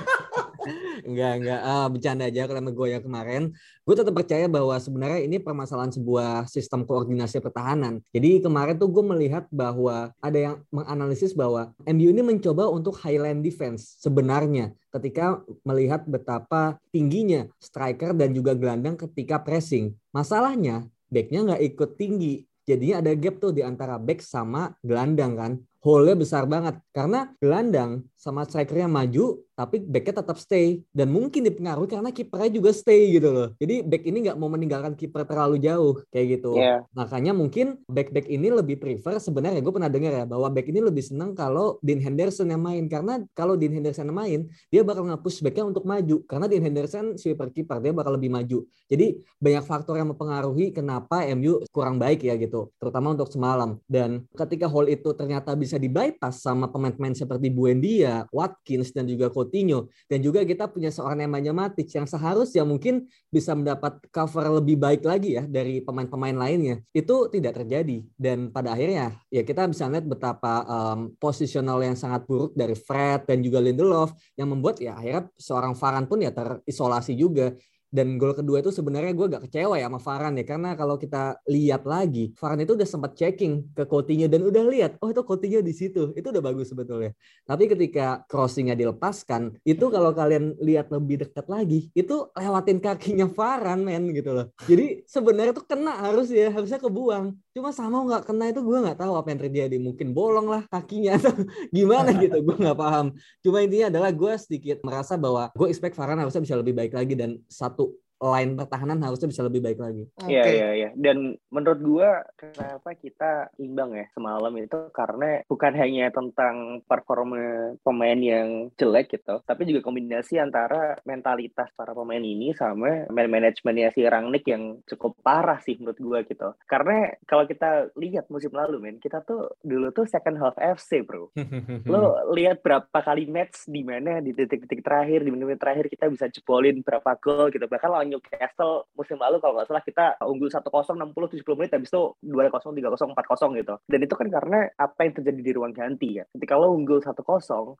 enggak 1.10 1.34
enggak 1.42 1.62
ah, 1.66 1.88
bercanda 1.90 2.24
aja 2.30 2.44
karena 2.46 2.70
gue 2.70 2.88
yang 2.88 3.04
kemarin. 3.04 3.44
Gue 3.82 3.96
tetap 3.98 4.14
percaya 4.14 4.46
bahwa 4.46 4.78
sebenarnya 4.78 5.26
ini 5.26 5.42
permasalahan 5.42 5.90
sebuah 5.90 6.46
sistem 6.46 6.86
koordinasi 6.86 7.42
pertahanan. 7.42 8.06
Jadi 8.14 8.40
kemarin 8.46 8.78
tuh 8.78 8.90
gue 8.94 9.02
melihat 9.02 9.50
bahwa 9.50 10.14
ada 10.22 10.40
yang 10.40 10.56
menganalisis 10.70 11.34
bahwa 11.34 11.74
MU 11.90 12.14
ini 12.14 12.22
mencoba 12.22 12.70
untuk 12.70 12.96
highland 13.02 13.42
defense 13.42 13.98
sebenarnya 13.98 14.78
ketika 14.94 15.42
melihat 15.66 16.06
betapa 16.06 16.78
tingginya 16.94 17.50
striker 17.58 18.14
dan 18.14 18.34
juga 18.34 18.54
gelandang 18.54 18.98
ketika 18.98 19.42
pressing. 19.42 19.94
Masalahnya 20.14 20.86
backnya 21.10 21.54
nggak 21.54 21.64
ikut 21.74 21.92
tinggi. 21.98 22.46
Jadinya 22.70 23.02
ada 23.02 23.18
gap 23.18 23.42
tuh 23.42 23.50
di 23.50 23.66
antara 23.66 23.98
back 23.98 24.22
sama 24.22 24.70
gelandang 24.86 25.34
kan. 25.34 25.52
Hole-nya 25.82 26.14
besar 26.14 26.46
banget. 26.46 26.78
Karena 26.94 27.26
gelandang 27.42 28.06
sama 28.14 28.46
strikernya 28.46 28.86
maju 28.86 29.42
tapi 29.60 29.84
backnya 29.84 30.24
tetap 30.24 30.40
stay. 30.40 30.80
Dan 30.96 31.12
mungkin 31.12 31.44
dipengaruhi 31.44 31.92
karena 31.92 32.16
kipernya 32.16 32.48
juga 32.48 32.72
stay 32.72 33.20
gitu 33.20 33.28
loh. 33.28 33.48
Jadi 33.60 33.84
back 33.84 34.04
ini 34.08 34.18
nggak 34.24 34.38
mau 34.40 34.48
meninggalkan 34.48 34.96
kiper 34.96 35.28
terlalu 35.28 35.60
jauh 35.60 36.00
kayak 36.16 36.40
gitu. 36.40 36.56
Yeah. 36.56 36.88
makanya 36.96 37.36
mungkin 37.36 37.80
back 37.92 38.16
back 38.16 38.28
ini 38.32 38.52
lebih 38.52 38.80
prefer 38.80 39.20
sebenarnya 39.20 39.60
gue 39.60 39.74
pernah 39.74 39.92
dengar 39.92 40.12
ya 40.12 40.24
bahwa 40.24 40.48
back 40.48 40.68
ini 40.72 40.80
lebih 40.80 41.04
senang 41.04 41.36
kalau 41.36 41.76
Dean 41.84 42.00
Henderson 42.00 42.48
yang 42.48 42.64
main. 42.64 42.88
Karena 42.88 43.20
kalau 43.36 43.60
Dean 43.60 43.76
Henderson 43.76 44.08
yang 44.08 44.16
main 44.16 44.40
dia 44.72 44.82
bakal 44.88 45.04
nge-push 45.12 45.44
backnya 45.44 45.68
untuk 45.68 45.84
maju. 45.84 46.24
Karena 46.24 46.48
Dean 46.48 46.64
Henderson 46.64 47.20
sweeper 47.20 47.52
kiper 47.52 47.84
dia 47.84 47.92
bakal 47.92 48.16
lebih 48.16 48.32
maju. 48.32 48.64
Jadi 48.88 49.20
banyak 49.44 49.64
faktor 49.68 50.00
yang 50.00 50.16
mempengaruhi 50.16 50.72
kenapa 50.72 51.28
MU 51.36 51.60
kurang 51.76 52.00
baik 52.00 52.24
ya 52.24 52.40
gitu 52.40 52.72
terutama 52.80 53.12
untuk 53.12 53.28
semalam. 53.28 53.76
Dan 53.84 54.24
ketika 54.32 54.72
hole 54.72 54.96
itu 54.96 55.12
ternyata 55.12 55.52
bisa 55.60 55.76
di 55.76 55.92
bypass 55.92 56.40
sama 56.40 56.72
pemain-pemain 56.72 57.18
seperti 57.18 57.52
Buendia, 57.52 58.24
Watkins 58.32 58.96
dan 58.96 59.04
juga 59.10 59.28
Coutinho 59.28 59.49
Coutinho. 59.50 59.90
Dan 60.06 60.22
juga 60.22 60.46
kita 60.46 60.70
punya 60.70 60.94
seorang 60.94 61.26
namanya 61.26 61.50
Matic 61.50 61.90
yang 61.90 62.06
seharusnya 62.06 62.62
mungkin 62.62 63.10
bisa 63.34 63.58
mendapat 63.58 63.98
cover 64.14 64.62
lebih 64.62 64.78
baik 64.78 65.02
lagi 65.02 65.42
ya 65.42 65.44
dari 65.50 65.82
pemain-pemain 65.82 66.38
lainnya. 66.38 66.86
Itu 66.94 67.34
tidak 67.34 67.58
terjadi. 67.58 68.06
Dan 68.14 68.54
pada 68.54 68.78
akhirnya 68.78 69.18
ya 69.34 69.42
kita 69.42 69.66
bisa 69.66 69.90
lihat 69.90 70.06
betapa 70.06 70.62
um, 70.70 71.18
posisional 71.18 71.82
yang 71.82 71.98
sangat 71.98 72.30
buruk 72.30 72.54
dari 72.54 72.78
Fred 72.78 73.26
dan 73.26 73.42
juga 73.42 73.58
Lindelof 73.58 74.14
yang 74.38 74.54
membuat 74.54 74.78
ya 74.78 74.94
akhirnya 74.94 75.26
seorang 75.42 75.74
Varane 75.74 76.06
pun 76.06 76.22
ya 76.22 76.30
terisolasi 76.30 77.18
juga 77.18 77.58
dan 77.90 78.22
gol 78.22 78.38
kedua 78.38 78.62
itu 78.62 78.70
sebenarnya 78.70 79.18
gue 79.18 79.26
gak 79.34 79.44
kecewa 79.50 79.82
ya 79.82 79.90
sama 79.90 79.98
Varane 79.98 80.42
ya. 80.42 80.46
Karena 80.46 80.70
kalau 80.78 80.96
kita 81.02 81.42
lihat 81.50 81.90
lagi 81.90 82.30
Varane 82.38 82.64
itu 82.70 82.78
udah 82.78 82.86
sempat 82.86 83.18
checking 83.18 83.74
ke 83.74 83.84
Coutinho 83.90 84.30
dan 84.30 84.46
udah 84.46 84.64
lihat 84.70 84.92
oh 85.02 85.10
itu 85.10 85.26
Coutinho 85.26 85.66
di 85.66 85.74
situ. 85.74 86.14
Itu 86.14 86.30
udah 86.30 86.44
bagus 86.46 86.70
sebetulnya. 86.70 87.18
Tapi 87.50 87.66
ketika 87.66 88.22
crossingnya 88.30 88.78
dilepaskan 88.78 89.58
itu 89.66 89.86
kalau 89.90 90.14
kalian 90.14 90.54
lihat 90.62 90.94
lebih 90.94 91.26
dekat 91.26 91.50
lagi 91.50 91.90
itu 91.98 92.30
lewatin 92.38 92.78
kakinya 92.78 93.26
Varane 93.26 93.82
men 93.82 94.14
gitu 94.14 94.38
loh. 94.38 94.54
Jadi 94.70 95.02
sebenarnya 95.10 95.58
tuh 95.58 95.66
kena 95.66 95.98
harus 96.06 96.30
ya 96.30 96.54
harusnya 96.54 96.78
kebuang 96.78 97.34
cuma 97.56 97.70
sama 97.74 98.06
nggak 98.06 98.24
kena 98.30 98.52
itu 98.54 98.62
gue 98.62 98.78
nggak 98.84 99.00
tahu 99.00 99.14
apa 99.18 99.28
yang 99.32 99.42
terjadi. 99.46 99.76
Mungkin 99.78 100.08
bolong 100.14 100.48
lah 100.50 100.62
kakinya 100.68 101.18
atau 101.18 101.34
gimana 101.76 102.10
gitu 102.18 102.38
gue 102.40 102.56
nggak 102.56 102.78
paham. 102.78 103.14
Cuma 103.42 103.58
intinya 103.64 103.88
adalah 103.94 104.12
gue 104.14 104.34
sedikit 104.38 104.78
merasa 104.86 105.16
bahwa 105.16 105.50
gue 105.54 105.68
expect 105.70 105.96
Varane 105.98 106.22
harusnya 106.26 106.44
bisa 106.44 106.56
lebih 106.58 106.74
baik 106.76 106.94
lagi 106.94 107.14
dan 107.14 107.40
satu 107.50 107.96
line 108.20 108.60
pertahanan 108.60 109.00
harusnya 109.00 109.32
bisa 109.32 109.42
lebih 109.48 109.64
baik 109.64 109.80
lagi. 109.80 110.04
Iya 110.28 110.44
okay. 110.44 110.54
iya 110.56 110.70
iya. 110.76 110.90
Dan 110.94 111.40
menurut 111.50 111.80
gua 111.80 112.10
kenapa 112.36 112.92
kita 113.00 113.56
imbang 113.58 113.96
ya 113.96 114.06
semalam 114.12 114.52
itu 114.60 114.92
karena 114.92 115.42
bukan 115.48 115.74
hanya 115.80 116.12
tentang 116.12 116.84
performa 116.84 117.74
pemain 117.80 118.20
yang 118.20 118.68
jelek 118.76 119.16
gitu, 119.16 119.40
tapi 119.48 119.64
juga 119.68 119.88
kombinasi 119.88 120.36
antara 120.36 121.00
mentalitas 121.08 121.72
para 121.74 121.96
pemain 121.96 122.22
ini 122.22 122.52
sama 122.52 123.08
man 123.08 123.28
manajemennya 123.32 123.96
si 123.96 124.04
Rangnick 124.04 124.46
yang 124.52 124.84
cukup 124.84 125.16
parah 125.24 125.64
sih 125.64 125.80
menurut 125.80 126.00
gua 126.00 126.20
gitu. 126.28 126.52
Karena 126.68 127.16
kalau 127.24 127.48
kita 127.48 127.96
lihat 127.96 128.28
musim 128.28 128.52
lalu 128.52 128.84
men, 128.84 128.98
kita 129.00 129.24
tuh 129.24 129.56
dulu 129.64 129.96
tuh 129.96 130.04
second 130.04 130.36
half 130.38 130.60
FC, 130.60 131.08
Bro. 131.08 131.32
Lo 131.92 132.28
lihat 132.36 132.60
berapa 132.60 133.00
kali 133.00 133.32
match 133.32 133.72
di 133.72 133.82
mana 133.88 134.20
di 134.20 134.36
detik-detik 134.36 134.84
terakhir, 134.84 135.24
di 135.24 135.32
menit-menit 135.32 135.62
terakhir 135.62 135.86
kita 135.88 136.12
bisa 136.12 136.26
jebolin 136.28 136.84
berapa 136.84 137.16
gol 137.22 137.48
gitu. 137.54 137.64
Bahkan 137.64 137.90
lawan 137.90 138.09
Newcastle 138.10 138.90
musim 138.98 139.18
lalu 139.22 139.38
kalau 139.40 139.60
nggak 139.60 139.68
salah 139.70 139.84
kita 139.86 140.06
unggul 140.26 140.50
1-0 140.50 140.66
60 140.66 141.46
70 141.46 141.58
menit 141.60 141.72
habis 141.78 141.90
itu 141.94 142.04
2-0 142.26 142.50
3-0 142.50 143.14
4-0 143.14 143.60
gitu. 143.62 143.76
Dan 143.86 144.00
itu 144.04 144.14
kan 144.18 144.28
karena 144.28 144.60
apa 144.76 145.00
yang 145.06 145.14
terjadi 145.16 145.40
di 145.42 145.52
ruang 145.54 145.74
ganti 145.74 146.20
ya. 146.20 146.26
Ketika 146.34 146.58
lo 146.58 146.74
unggul 146.74 147.00
1-0 147.00 147.16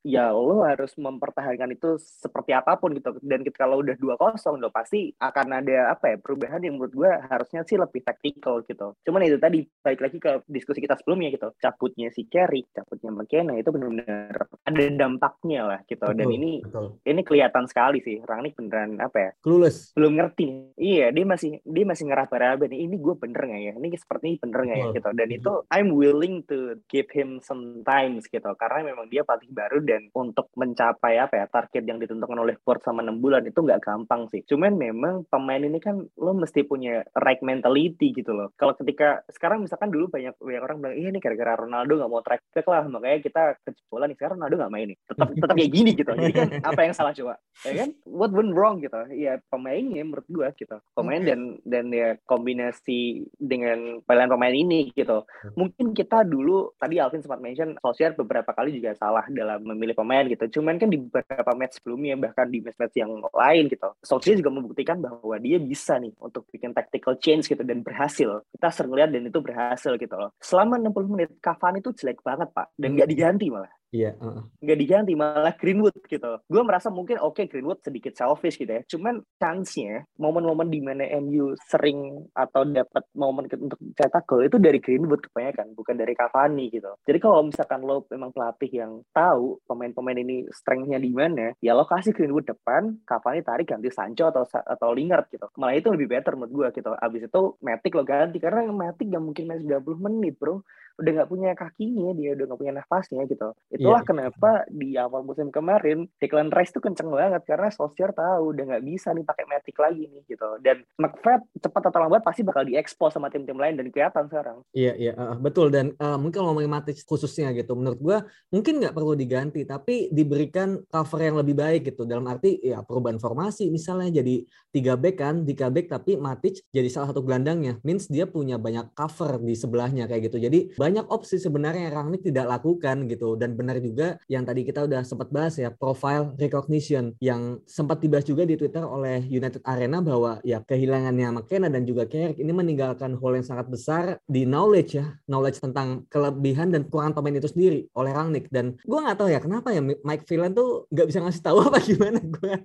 ya 0.06 0.30
lo 0.30 0.62
harus 0.62 0.94
mempertahankan 0.96 1.70
itu 1.74 1.98
seperti 1.98 2.54
apa 2.54 2.78
pun 2.78 2.94
gitu. 2.94 3.18
Dan 3.20 3.42
ketika 3.42 3.66
lo 3.66 3.82
udah 3.82 3.96
2-0 3.98 4.62
lo 4.62 4.70
pasti 4.70 5.10
akan 5.18 5.60
ada 5.62 5.92
apa 5.92 6.14
ya 6.14 6.16
perubahan 6.22 6.62
yang 6.62 6.78
menurut 6.78 6.94
gue 6.94 7.10
harusnya 7.10 7.66
sih 7.66 7.76
lebih 7.80 8.04
taktikal 8.06 8.62
gitu. 8.64 8.94
Cuman 9.02 9.26
itu 9.26 9.36
tadi 9.40 9.66
baik 9.66 10.00
lagi 10.00 10.18
ke 10.20 10.32
diskusi 10.46 10.78
kita 10.84 10.94
sebelumnya 11.00 11.34
gitu. 11.34 11.50
Cabutnya 11.58 12.12
si 12.14 12.28
Kerry, 12.28 12.68
cabutnya 12.70 13.10
McKenna 13.10 13.56
itu 13.56 13.72
benar-benar 13.72 14.46
ada 14.66 14.84
dampaknya 14.94 15.60
lah 15.66 15.80
gitu. 15.88 16.04
Betul, 16.04 16.18
Dan 16.18 16.28
ini 16.30 16.52
betul. 16.62 16.86
ini 17.08 17.20
kelihatan 17.24 17.64
sekali 17.66 17.98
sih. 18.04 18.20
Rangnick 18.22 18.54
beneran 18.54 19.00
apa 19.00 19.16
ya? 19.18 19.30
Clueless. 19.40 19.96
Belum 19.96 20.19
ngerti. 20.20 20.76
Iya 20.76 21.08
dia 21.16 21.24
masih 21.24 21.64
dia 21.64 21.84
masih 21.88 22.04
ngeraba-raba 22.12 22.68
nih 22.68 22.84
ini 22.84 23.00
gue 23.00 23.14
bener 23.16 23.40
nggak 23.40 23.62
ya? 23.64 23.72
Ini 23.80 23.88
seperti 23.96 24.24
ini 24.28 24.36
bener 24.36 24.60
nggak 24.68 24.78
ya? 24.78 24.86
Gitu. 24.92 25.08
Dan 25.16 25.28
itu 25.32 25.52
I'm 25.72 25.88
willing 25.96 26.44
to 26.44 26.76
give 26.92 27.08
him 27.08 27.40
some 27.40 27.80
time 27.80 28.20
gitu. 28.20 28.50
Karena 28.60 28.92
memang 28.92 29.08
dia 29.08 29.24
pelatih 29.24 29.48
baru 29.48 29.80
dan 29.80 30.12
untuk 30.12 30.52
mencapai 30.52 31.16
apa 31.16 31.40
ya 31.40 31.46
target 31.48 31.88
yang 31.88 31.96
ditentukan 31.96 32.36
oleh 32.36 32.60
board 32.60 32.84
sama 32.84 33.00
enam 33.00 33.16
bulan 33.16 33.40
itu 33.48 33.56
nggak 33.56 33.80
gampang 33.80 34.28
sih. 34.28 34.44
Cuman 34.44 34.76
memang 34.76 35.24
pemain 35.32 35.64
ini 35.64 35.80
kan 35.80 35.96
lo 36.20 36.32
mesti 36.36 36.68
punya 36.68 37.00
right 37.16 37.40
mentality 37.40 38.12
gitu 38.12 38.36
loh. 38.36 38.52
Kalau 38.60 38.76
ketika 38.76 39.24
sekarang 39.32 39.64
misalkan 39.64 39.88
dulu 39.88 40.12
banyak 40.12 40.36
banyak 40.36 40.62
orang 40.62 40.76
bilang 40.84 40.96
iya 41.00 41.08
ini 41.08 41.18
gara-gara 41.22 41.56
Ronaldo 41.56 41.96
nggak 41.96 42.10
mau 42.12 42.20
track 42.20 42.42
back 42.52 42.66
lah 42.68 42.84
makanya 42.84 43.18
kita 43.24 43.42
kejebolan 43.64 44.12
nih. 44.12 44.18
Sekarang 44.20 44.36
Ronaldo 44.36 44.56
nggak 44.60 44.74
main 44.74 44.86
nih. 44.92 44.98
Tetap 45.08 45.28
tetap 45.32 45.54
kayak 45.56 45.72
gini 45.72 45.90
gitu. 45.96 46.10
Jadi 46.12 46.34
kan 46.34 46.48
apa 46.60 46.80
yang 46.84 46.94
salah 46.94 47.16
coba? 47.16 47.34
Ya 47.64 47.72
kan? 47.86 47.88
What 48.04 48.32
went 48.36 48.52
wrong 48.52 48.84
gitu? 48.84 49.00
Ya 49.16 49.40
pemainnya 49.48 50.02
menurut 50.10 50.26
gue 50.26 50.48
gitu. 50.58 50.76
Pemain 50.92 51.22
okay. 51.22 51.28
dan 51.30 51.40
dan 51.62 51.84
ya 51.94 52.18
kombinasi 52.26 53.24
dengan 53.38 54.02
pemain-pemain 54.04 54.52
ini 54.52 54.90
gitu. 54.92 55.22
Hmm. 55.22 55.52
mungkin 55.56 55.92
kita 55.94 56.26
dulu 56.26 56.74
tadi 56.76 56.98
Alvin 56.98 57.22
sempat 57.22 57.40
mention 57.40 57.78
Solskjaer 57.78 58.18
beberapa 58.18 58.50
kali 58.52 58.74
juga 58.76 58.92
salah 58.98 59.24
dalam 59.30 59.62
memilih 59.62 59.94
pemain 59.94 60.26
gitu. 60.26 60.60
Cuman 60.60 60.76
kan 60.76 60.90
di 60.90 60.98
beberapa 60.98 61.54
match 61.54 61.80
sebelumnya 61.80 62.18
bahkan 62.18 62.50
di 62.50 62.60
match-match 62.60 62.96
yang 62.98 63.10
lain 63.22 63.64
gitu. 63.70 63.88
Solskjaer 64.02 64.42
juga 64.42 64.52
membuktikan 64.52 64.98
bahwa 64.98 65.36
dia 65.38 65.62
bisa 65.62 65.96
nih 65.96 66.12
untuk 66.18 66.44
bikin 66.50 66.74
tactical 66.74 67.16
change 67.22 67.46
gitu 67.46 67.62
dan 67.62 67.80
berhasil. 67.80 68.42
Kita 68.50 68.68
sering 68.74 68.92
lihat 68.92 69.14
dan 69.14 69.30
itu 69.30 69.38
berhasil 69.38 69.94
gitu 69.96 70.14
loh. 70.18 70.34
Selama 70.42 70.76
60 70.76 71.12
menit 71.12 71.30
Cavani 71.38 71.78
itu 71.78 71.94
jelek 71.94 72.20
banget 72.20 72.50
pak. 72.50 72.74
Dan 72.74 72.98
nggak 72.98 73.08
diganti 73.08 73.46
malah 73.48 73.70
Iya. 73.90 74.14
Uh. 74.22 74.46
Nggak 74.62 74.78
diganti 74.78 75.12
malah 75.18 75.54
Greenwood 75.58 75.98
gitu. 76.06 76.38
Gue 76.46 76.62
merasa 76.62 76.88
mungkin 76.94 77.18
oke 77.18 77.42
okay, 77.42 77.44
Greenwood 77.50 77.82
sedikit 77.82 78.14
selfish 78.14 78.54
gitu 78.54 78.70
ya. 78.70 78.82
Cuman 78.86 79.18
chance-nya 79.42 80.06
momen-momen 80.14 80.70
di 80.70 80.78
mana 80.78 81.02
MU 81.18 81.58
sering 81.66 82.22
atau 82.38 82.62
dapat 82.62 83.02
momen 83.18 83.50
untuk 83.50 83.82
cetak 83.98 84.24
gol 84.30 84.46
itu 84.46 84.62
dari 84.62 84.78
Greenwood 84.78 85.26
kebanyakan, 85.26 85.74
bukan 85.74 85.98
dari 85.98 86.14
Cavani 86.14 86.70
gitu. 86.70 86.94
Jadi 87.02 87.18
kalau 87.18 87.50
misalkan 87.50 87.82
lo 87.82 88.06
memang 88.06 88.30
pelatih 88.30 88.70
yang 88.70 88.92
tahu 89.10 89.58
pemain-pemain 89.66 90.22
ini 90.22 90.46
strength-nya 90.54 91.02
di 91.02 91.10
mana, 91.10 91.50
ya 91.58 91.74
lo 91.74 91.82
kasih 91.82 92.14
Greenwood 92.14 92.46
depan, 92.46 92.94
Cavani 93.02 93.42
tarik 93.42 93.74
ganti 93.74 93.90
Sancho 93.90 94.30
atau 94.30 94.46
atau 94.46 94.88
Lingard 94.94 95.26
gitu. 95.34 95.50
Malah 95.58 95.74
itu 95.74 95.90
lebih 95.90 96.06
better 96.14 96.38
menurut 96.38 96.70
gue 96.70 96.78
gitu. 96.78 96.94
Abis 96.94 97.26
itu 97.26 97.42
Matic 97.58 97.92
lo 97.98 98.06
ganti 98.06 98.38
karena 98.38 98.70
Matic 98.70 99.10
gak 99.10 99.24
mungkin 99.24 99.50
main 99.50 99.58
90 99.58 99.82
menit 99.98 100.38
bro 100.38 100.62
udah 100.98 101.10
nggak 101.20 101.30
punya 101.30 101.50
kakinya 101.54 102.10
dia 102.16 102.34
udah 102.36 102.44
nggak 102.50 102.60
punya 102.60 102.74
nafasnya 102.82 103.22
gitu. 103.30 103.48
Itulah 103.70 104.02
yeah. 104.02 104.08
kenapa 104.08 104.50
di 104.68 104.98
awal 104.98 105.22
musim 105.22 105.48
kemarin 105.48 106.10
Declan 106.18 106.50
Rice 106.50 106.74
tuh 106.74 106.82
kenceng 106.82 107.08
banget 107.12 107.42
karena 107.46 107.70
Solskjaer 107.70 108.12
tahu 108.12 108.56
udah 108.56 108.64
nggak 108.74 108.84
bisa 108.84 109.14
nih 109.14 109.24
pakai 109.24 109.44
Matic 109.46 109.76
lagi 109.78 110.04
nih 110.10 110.22
gitu. 110.26 110.48
Dan 110.58 110.82
McFred 110.98 111.46
cepat 111.62 111.82
atau 111.92 112.00
lambat 112.02 112.26
pasti 112.26 112.42
bakal 112.42 112.66
diekspos 112.66 113.14
sama 113.14 113.30
tim-tim 113.30 113.56
lain 113.56 113.78
dan 113.78 113.86
kelihatan 113.88 114.26
sekarang. 114.26 114.58
Iya 114.74 114.92
yeah, 114.92 114.94
iya 114.96 115.12
yeah, 115.16 115.32
uh, 115.32 115.38
betul 115.38 115.70
dan 115.70 115.94
uh, 115.96 116.18
mungkin 116.18 116.42
kalau 116.42 116.52
ngomongin 116.52 116.72
Matic 116.72 117.00
khususnya 117.06 117.52
gitu 117.52 117.72
menurut 117.76 118.00
gua 118.00 118.18
mungkin 118.50 118.80
nggak 118.80 118.94
perlu 118.96 119.12
diganti 119.14 119.62
tapi 119.68 120.08
diberikan 120.10 120.80
cover 120.88 121.20
yang 121.20 121.36
lebih 121.38 121.54
baik 121.56 121.94
gitu. 121.94 122.04
Dalam 122.04 122.26
arti 122.26 122.58
ya 122.60 122.82
perubahan 122.82 123.22
formasi 123.22 123.70
misalnya 123.70 124.20
jadi 124.20 124.42
tiga 124.74 124.94
back 124.98 125.16
kan 125.20 125.46
tiga 125.46 125.70
back 125.70 125.86
tapi 125.88 126.18
Matic 126.18 126.66
jadi 126.74 126.88
salah 126.90 127.14
satu 127.14 127.22
gelandangnya. 127.22 127.78
Means 127.86 128.10
dia 128.10 128.26
punya 128.26 128.58
banyak 128.58 128.92
cover 128.92 129.38
di 129.40 129.54
sebelahnya 129.54 130.10
kayak 130.10 130.32
gitu. 130.32 130.38
Jadi 130.42 130.58
banyak 130.74 130.89
opsi 130.98 131.38
sebenarnya 131.38 131.86
yang 131.86 131.94
Rangnick 132.02 132.26
tidak 132.26 132.50
lakukan 132.50 133.06
gitu. 133.06 133.38
Dan 133.38 133.54
benar 133.54 133.78
juga 133.78 134.18
yang 134.26 134.42
tadi 134.42 134.66
kita 134.66 134.90
udah 134.90 135.06
sempat 135.06 135.30
bahas 135.30 135.54
ya 135.60 135.70
profile 135.70 136.34
recognition 136.34 137.14
yang 137.22 137.62
sempat 137.70 138.02
dibahas 138.02 138.26
juga 138.26 138.42
di 138.42 138.58
Twitter 138.58 138.82
oleh 138.82 139.22
United 139.30 139.62
Arena 139.62 140.02
bahwa 140.02 140.42
ya 140.42 140.58
kehilangannya 140.66 141.38
McKenna 141.38 141.70
dan 141.70 141.86
juga 141.86 142.08
Carrick 142.10 142.42
ini 142.42 142.50
meninggalkan 142.50 143.14
hole 143.14 143.38
yang 143.38 143.46
sangat 143.46 143.70
besar 143.70 144.18
di 144.26 144.42
knowledge 144.42 144.98
ya 144.98 145.06
knowledge 145.30 145.62
tentang 145.62 146.08
kelebihan 146.10 146.74
dan 146.74 146.88
kekurangan 146.88 147.14
pemain 147.14 147.38
itu 147.38 147.46
sendiri 147.46 147.86
oleh 147.94 148.10
Rangnick. 148.10 148.50
Dan 148.50 148.74
gue 148.82 148.98
nggak 148.98 149.18
tahu 149.20 149.28
ya 149.30 149.38
kenapa 149.38 149.70
ya 149.70 149.84
Mike 149.84 150.26
Phelan 150.26 150.56
tuh 150.56 150.90
nggak 150.90 151.06
bisa 151.06 151.18
ngasih 151.22 151.42
tahu 151.44 151.58
apa 151.62 151.78
gimana? 151.88 152.18
Gue 152.18 152.58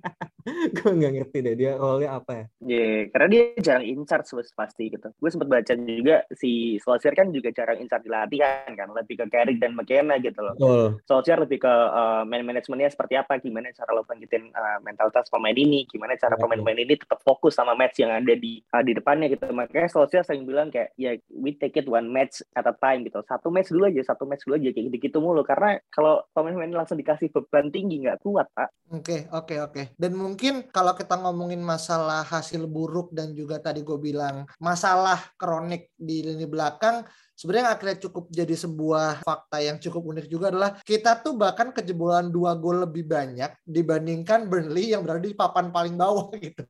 gue 0.74 0.90
nggak 0.90 1.12
ngerti 1.20 1.38
deh 1.42 1.54
dia 1.54 1.72
role-nya 1.76 2.18
apa 2.18 2.32
ya. 2.32 2.44
Yeah, 2.64 3.10
karena 3.10 3.28
dia 3.30 3.42
jarang 3.62 3.86
in 3.86 4.02
charge 4.08 4.30
pasti 4.54 4.90
gitu. 4.90 5.08
Gue 5.18 5.30
sempat 5.30 5.48
baca 5.50 5.72
juga 5.76 6.24
si 6.32 6.80
Solskjaer 6.80 7.14
kan 7.14 7.28
juga 7.30 7.52
jarang 7.52 7.78
in 7.82 7.88
latihan 8.08 8.70
kan 8.72 8.88
lebih 8.94 9.20
ke 9.20 9.26
Carrick 9.28 9.58
dan 9.58 9.74
McKenna 9.74 10.16
gitu 10.22 10.40
loh. 10.40 10.54
Oh. 10.62 10.88
Solskjaer 11.04 11.44
lebih 11.44 11.62
ke 11.62 11.70
uh, 11.70 12.22
man 12.24 12.46
manajemennya 12.46 12.90
seperti 12.90 13.18
apa, 13.18 13.38
gimana 13.42 13.70
cara 13.74 13.90
lo 13.92 14.06
bangkitin 14.06 14.50
uh, 14.54 14.78
mentalitas 14.82 15.28
pemain 15.28 15.54
ini, 15.54 15.84
gimana 15.90 16.14
cara 16.16 16.38
pemain-pemain 16.38 16.80
ini 16.80 16.94
tetap 16.96 17.20
fokus 17.20 17.58
sama 17.58 17.74
match 17.74 18.00
yang 18.00 18.14
ada 18.14 18.34
di 18.34 18.62
uh, 18.72 18.82
di 18.82 18.92
depannya 18.94 19.30
gitu. 19.32 19.50
Makanya 19.50 19.90
Solskjaer 19.90 20.24
sering 20.24 20.46
bilang 20.46 20.70
kayak 20.70 20.94
ya 20.94 21.14
we 21.34 21.54
take 21.58 21.76
it 21.76 21.86
one 21.90 22.08
match 22.08 22.40
at 22.54 22.64
a 22.66 22.74
time 22.78 23.04
gitu. 23.04 23.20
Satu 23.26 23.50
match 23.50 23.70
dulu 23.74 23.90
aja, 23.90 24.02
satu 24.14 24.24
match 24.24 24.46
dulu 24.46 24.56
aja 24.58 24.70
kayak 24.72 24.84
gitu-gitu 24.92 25.18
mulu 25.18 25.42
karena 25.42 25.78
kalau 25.90 26.22
pemain-pemain 26.32 26.84
langsung 26.84 26.98
dikasih 26.98 27.28
beban 27.34 27.68
tinggi 27.74 28.06
nggak 28.06 28.22
kuat, 28.22 28.46
Pak. 28.54 28.68
Oke, 28.94 29.02
okay, 29.02 29.20
oke, 29.34 29.46
okay, 29.46 29.58
oke. 29.58 29.72
Okay. 29.74 29.84
Dan 29.98 30.14
mungkin 30.14 30.68
kalau 30.70 30.94
kita 30.94 31.18
ngomongin 31.18 31.60
masalah 31.60 32.22
hasil 32.22 32.70
buruk 32.70 33.10
dan 33.10 33.34
juga 33.34 33.58
tadi 33.58 33.82
gue 33.82 33.98
bilang 33.98 34.46
masalah 34.62 35.18
kronik 35.34 35.90
di 35.96 36.22
lini 36.22 36.46
belakang 36.46 37.02
sebenarnya 37.36 37.76
akhirnya 37.76 37.96
cukup 38.08 38.24
jadi 38.32 38.56
sebuah 38.56 39.20
fakta 39.20 39.60
yang 39.60 39.76
cukup 39.76 40.02
unik 40.16 40.26
juga 40.32 40.48
adalah 40.48 40.80
kita 40.80 41.20
tuh 41.20 41.36
bahkan 41.36 41.68
kejebolan 41.70 42.32
dua 42.32 42.56
gol 42.56 42.88
lebih 42.88 43.04
banyak 43.04 43.52
dibandingkan 43.62 44.48
Burnley 44.48 44.96
yang 44.96 45.04
berada 45.04 45.20
di 45.20 45.36
papan 45.36 45.68
paling 45.68 45.94
bawah 45.94 46.32
gitu. 46.40 46.64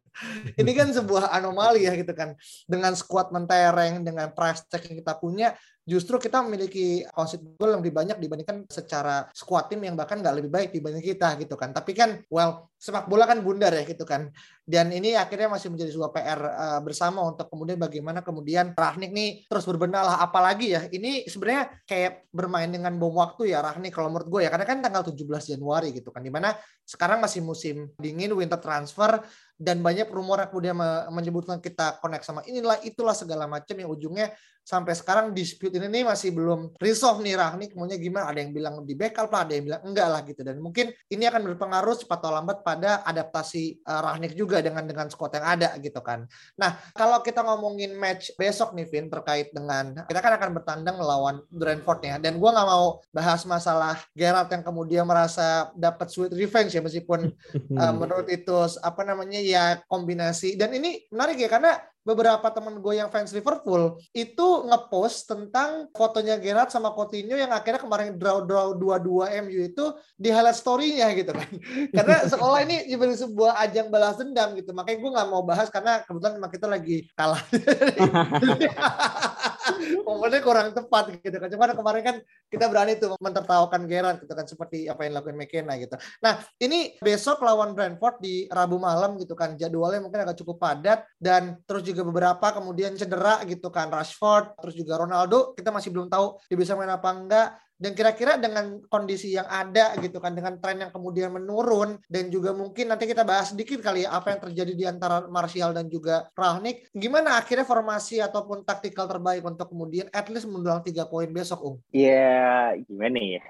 Ini 0.59 0.71
kan 0.75 0.91
sebuah 0.91 1.31
anomali 1.31 1.87
ya 1.87 1.95
gitu 1.95 2.11
kan. 2.13 2.35
Dengan 2.67 2.93
skuad 2.99 3.31
mentereng, 3.31 4.03
dengan 4.03 4.35
price 4.35 4.67
tag 4.67 4.83
yang 4.89 4.99
kita 4.99 5.15
punya, 5.21 5.55
justru 5.87 6.19
kita 6.19 6.43
memiliki 6.43 7.07
concede 7.15 7.47
goal 7.55 7.79
yang 7.79 7.81
lebih 7.85 7.95
banyak 7.95 8.17
dibandingkan 8.19 8.67
secara 8.67 9.29
squad 9.31 9.71
tim 9.71 9.79
yang 9.87 9.95
bahkan 9.95 10.19
nggak 10.19 10.43
lebih 10.43 10.51
baik 10.51 10.69
dibanding 10.75 11.05
kita 11.05 11.39
gitu 11.39 11.55
kan. 11.55 11.71
Tapi 11.71 11.93
kan, 11.95 12.19
well, 12.27 12.67
sepak 12.87 13.11
bola 13.11 13.27
kan 13.27 13.43
bundar 13.43 13.75
ya 13.75 13.83
gitu 13.83 14.07
kan. 14.07 14.31
Dan 14.63 14.95
ini 14.95 15.19
akhirnya 15.19 15.51
masih 15.51 15.75
menjadi 15.75 15.91
sebuah 15.91 16.15
PR 16.15 16.39
uh, 16.39 16.47
eh, 16.47 16.81
bersama 16.87 17.27
untuk 17.27 17.51
kemudian 17.51 17.75
bagaimana 17.75 18.23
kemudian 18.23 18.71
Rahnik 18.79 19.11
nih 19.11 19.51
terus 19.51 19.67
berbenah 19.67 20.07
lah. 20.07 20.17
Apalagi 20.23 20.79
ya, 20.79 20.87
ini 20.95 21.27
sebenarnya 21.27 21.83
kayak 21.83 22.31
bermain 22.31 22.71
dengan 22.71 22.95
bom 22.95 23.19
waktu 23.19 23.51
ya 23.51 23.59
Rahnik 23.59 23.91
kalau 23.91 24.15
menurut 24.15 24.31
gue 24.31 24.41
ya. 24.47 24.51
Karena 24.55 24.67
kan 24.71 24.79
tanggal 24.79 25.03
17 25.03 25.59
Januari 25.59 25.91
gitu 25.91 26.15
kan. 26.15 26.23
Di 26.23 26.31
mana 26.31 26.55
sekarang 26.87 27.19
masih 27.19 27.43
musim 27.43 27.91
dingin, 27.99 28.31
winter 28.31 28.63
transfer, 28.63 29.19
dan 29.57 29.81
banyak 29.81 30.07
rumor 30.13 30.45
yang 30.45 30.51
kemudian 30.53 30.77
menyebutkan 31.09 31.59
kita 31.65 31.97
connect 32.05 32.29
sama 32.29 32.45
inilah 32.45 32.77
itulah 32.85 33.17
segala 33.17 33.49
macam 33.49 33.73
yang 33.73 33.89
ujungnya 33.89 34.29
sampai 34.61 34.93
sekarang 34.93 35.33
dispute 35.33 35.73
ini 35.73 35.89
nih 35.89 36.05
masih 36.05 36.35
belum 36.37 36.77
resolve 36.77 37.25
nih 37.25 37.41
Rahnik 37.41 37.73
maunya 37.73 37.97
gimana 37.97 38.29
ada 38.29 38.45
yang 38.45 38.53
bilang 38.53 38.85
di 38.85 38.93
backup 38.93 39.33
lah 39.33 39.49
ada 39.49 39.57
yang 39.57 39.65
bilang 39.65 39.83
enggak 39.87 40.09
lah 40.13 40.21
gitu 40.29 40.45
dan 40.45 40.61
mungkin 40.61 40.93
ini 41.09 41.25
akan 41.25 41.41
berpengaruh 41.55 41.95
cepat 42.05 42.19
atau 42.21 42.31
lambat 42.37 42.61
pada 42.61 42.76
adaptasi 42.83 43.81
uh, 43.87 44.01
Rahnik 44.05 44.37
juga 44.37 44.61
dengan 44.61 44.85
dengan 44.85 45.07
squad 45.09 45.33
yang 45.39 45.47
ada 45.47 45.69
gitu 45.81 46.01
kan. 46.05 46.29
Nah 46.61 46.77
kalau 46.93 47.25
kita 47.25 47.41
ngomongin 47.41 47.97
match 47.97 48.35
besok 48.37 48.77
nih 48.77 48.87
Vin 48.91 49.07
terkait 49.09 49.55
dengan 49.55 50.05
kita 50.05 50.21
kan 50.21 50.37
akan 50.37 50.51
bertandang 50.57 50.97
melawan 51.01 51.41
Brentford 51.49 52.01
ya. 52.05 52.17
Dan 52.21 52.37
gue 52.37 52.51
nggak 52.51 52.69
mau 52.69 53.01
bahas 53.11 53.43
masalah 53.49 53.97
Gerard 54.13 54.53
yang 54.53 54.65
kemudian 54.67 55.05
merasa 55.09 55.71
dapat 55.73 56.13
sweet 56.13 56.35
revenge 56.37 56.75
ya 56.77 56.83
meskipun 56.85 57.33
uh, 57.79 57.95
menurut 58.01 58.29
itu 58.29 58.57
apa 58.83 59.03
namanya 59.07 59.41
ya 59.41 59.65
kombinasi. 59.89 60.59
Dan 60.59 60.77
ini 60.77 61.07
menarik 61.09 61.41
ya 61.41 61.49
karena 61.49 61.79
beberapa 62.07 62.47
temen 62.55 62.79
gue 62.79 62.95
yang 62.95 63.11
fans 63.11 63.35
Liverpool 63.35 63.99
itu 64.15 64.49
ngepost 64.71 65.27
tentang 65.27 65.91
fotonya 65.91 66.39
Gerrard 66.39 66.71
sama 66.71 66.95
Coutinho 66.95 67.35
yang 67.35 67.51
akhirnya 67.51 67.83
kemarin 67.83 68.15
draw 68.15 68.47
draw 68.47 68.79
dua 68.79 69.03
dua 69.03 69.35
MU 69.43 69.67
itu 69.67 69.91
di 70.15 70.31
highlight 70.31 70.55
story-nya 70.55 71.11
gitu 71.19 71.35
kan. 71.35 71.51
Karena 71.97 72.31
sekolah 72.31 72.63
ini 72.63 72.87
sebagai 72.87 73.19
sebuah 73.19 73.59
ajang 73.67 73.91
balas 73.91 74.23
dendam 74.23 74.55
gitu. 74.55 74.71
Makanya 74.71 74.99
gue 75.03 75.11
nggak 75.19 75.29
mau 75.35 75.43
bahas 75.43 75.67
karena 75.67 76.07
kebetulan 76.07 76.39
kita 76.47 76.67
lagi 76.71 77.11
kalah 77.19 77.43
momennya 80.07 80.41
kurang 80.45 80.75
tepat 80.75 81.17
gitu 81.21 81.37
kan. 81.37 81.49
Cuman 81.49 81.75
kemarin 81.77 82.03
kan 82.03 82.17
kita 82.51 82.65
berani 82.69 82.93
tuh 82.99 83.17
mentertawakan 83.19 83.89
Gerard 83.89 84.19
gitu 84.23 84.33
kan 84.33 84.47
seperti 84.47 84.91
apa 84.91 85.07
yang 85.07 85.17
dilakukan 85.17 85.37
McKenna 85.37 85.75
gitu. 85.81 85.97
Nah, 86.21 86.43
ini 86.61 86.95
besok 86.99 87.41
lawan 87.43 87.73
Brentford 87.73 88.21
di 88.21 88.49
Rabu 88.51 88.77
malam 88.77 89.17
gitu 89.17 89.33
kan. 89.33 89.55
Jadwalnya 89.55 90.03
mungkin 90.03 90.27
agak 90.27 90.39
cukup 90.43 90.61
padat 90.61 91.07
dan 91.17 91.61
terus 91.65 91.87
juga 91.87 92.03
beberapa 92.05 92.47
kemudian 92.53 92.95
cedera 92.95 93.41
gitu 93.49 93.73
kan 93.73 93.89
Rashford, 93.89 94.59
terus 94.61 94.75
juga 94.77 95.01
Ronaldo 95.01 95.57
kita 95.57 95.73
masih 95.73 95.93
belum 95.93 96.09
tahu 96.11 96.37
dia 96.49 96.59
bisa 96.59 96.77
main 96.77 96.93
apa 96.93 97.11
enggak 97.13 97.49
dan 97.77 97.93
kira-kira 97.93 98.41
dengan 98.41 98.81
kondisi 98.89 99.37
yang 99.37 99.45
ada 99.45 99.93
gitu 100.01 100.17
kan 100.17 100.33
dengan 100.33 100.57
tren 100.57 100.81
yang 100.81 100.93
kemudian 100.93 101.29
menurun 101.29 102.01
dan 102.09 102.33
juga 102.33 102.57
mungkin 102.57 102.89
nanti 102.89 103.05
kita 103.05 103.21
bahas 103.23 103.53
sedikit 103.53 103.85
kali 103.85 104.09
ya 104.09 104.17
apa 104.17 104.33
yang 104.33 104.41
terjadi 104.49 104.73
di 104.73 104.85
antara 104.89 105.29
Martial 105.29 105.77
dan 105.77 105.93
juga 105.93 106.25
Ralnik 106.33 106.89
gimana 106.97 107.37
akhirnya 107.37 107.69
formasi 107.69 108.25
ataupun 108.25 108.65
taktikal 108.65 109.05
terbaik 109.05 109.45
untuk 109.45 109.69
at 110.13 110.27
least 110.33 110.49
mendulang 110.49 110.83
tiga 110.83 111.07
poin 111.07 111.29
besok 111.31 111.61
Ung? 111.63 111.77
Iya 111.91 112.77
yeah, 112.77 112.85
gimana 112.87 113.19
ya? 113.19 113.43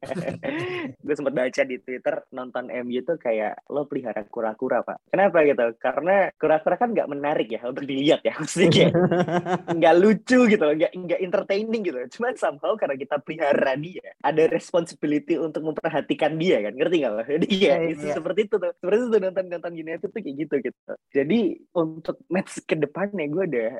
Gue 1.04 1.14
sempat 1.14 1.34
baca 1.36 1.62
di 1.66 1.76
Twitter 1.80 2.24
nonton 2.32 2.72
MU 2.84 3.00
tuh 3.04 3.20
kayak 3.20 3.68
lo 3.68 3.84
pelihara 3.84 4.24
kura-kura 4.28 4.80
pak. 4.80 4.98
Kenapa 5.12 5.44
gitu? 5.44 5.66
Karena 5.76 6.32
kura-kura 6.36 6.76
kan 6.80 6.90
nggak 6.92 7.10
menarik 7.10 7.48
ya 7.52 7.60
untuk 7.68 7.84
dilihat 7.84 8.24
ya 8.24 8.34
maksudnya 8.38 8.88
nggak 9.78 9.94
lucu 10.00 10.48
gitu 10.48 10.64
nggak 10.64 10.92
nggak 10.94 11.20
entertaining 11.20 11.82
gitu 11.84 11.98
cuman 12.18 12.34
somehow 12.36 12.72
karena 12.78 12.96
kita 12.96 13.20
pelihara 13.20 13.76
dia 13.76 14.14
ada 14.20 14.42
responsibility 14.48 15.36
untuk 15.36 15.64
memperhatikan 15.64 16.36
dia 16.36 16.60
kan 16.64 16.74
ngerti 16.76 16.96
nggak 17.02 17.12
lo? 17.12 17.22
Jadi 17.24 17.48
ya 17.56 17.76
yeah, 17.82 18.14
seperti 18.14 18.40
itu 18.48 18.56
tuh. 18.56 18.72
Seperti 18.78 18.96
itu 19.00 19.18
nonton 19.20 19.44
nonton 19.48 19.72
United 19.74 20.08
tuh 20.08 20.20
kayak 20.20 20.36
gitu 20.46 20.54
gitu. 20.64 20.92
Jadi 21.12 21.40
untuk 21.74 22.16
match 22.28 22.62
ke 22.64 22.76
depannya 22.76 23.26
gue 23.28 23.44
udah 23.50 23.70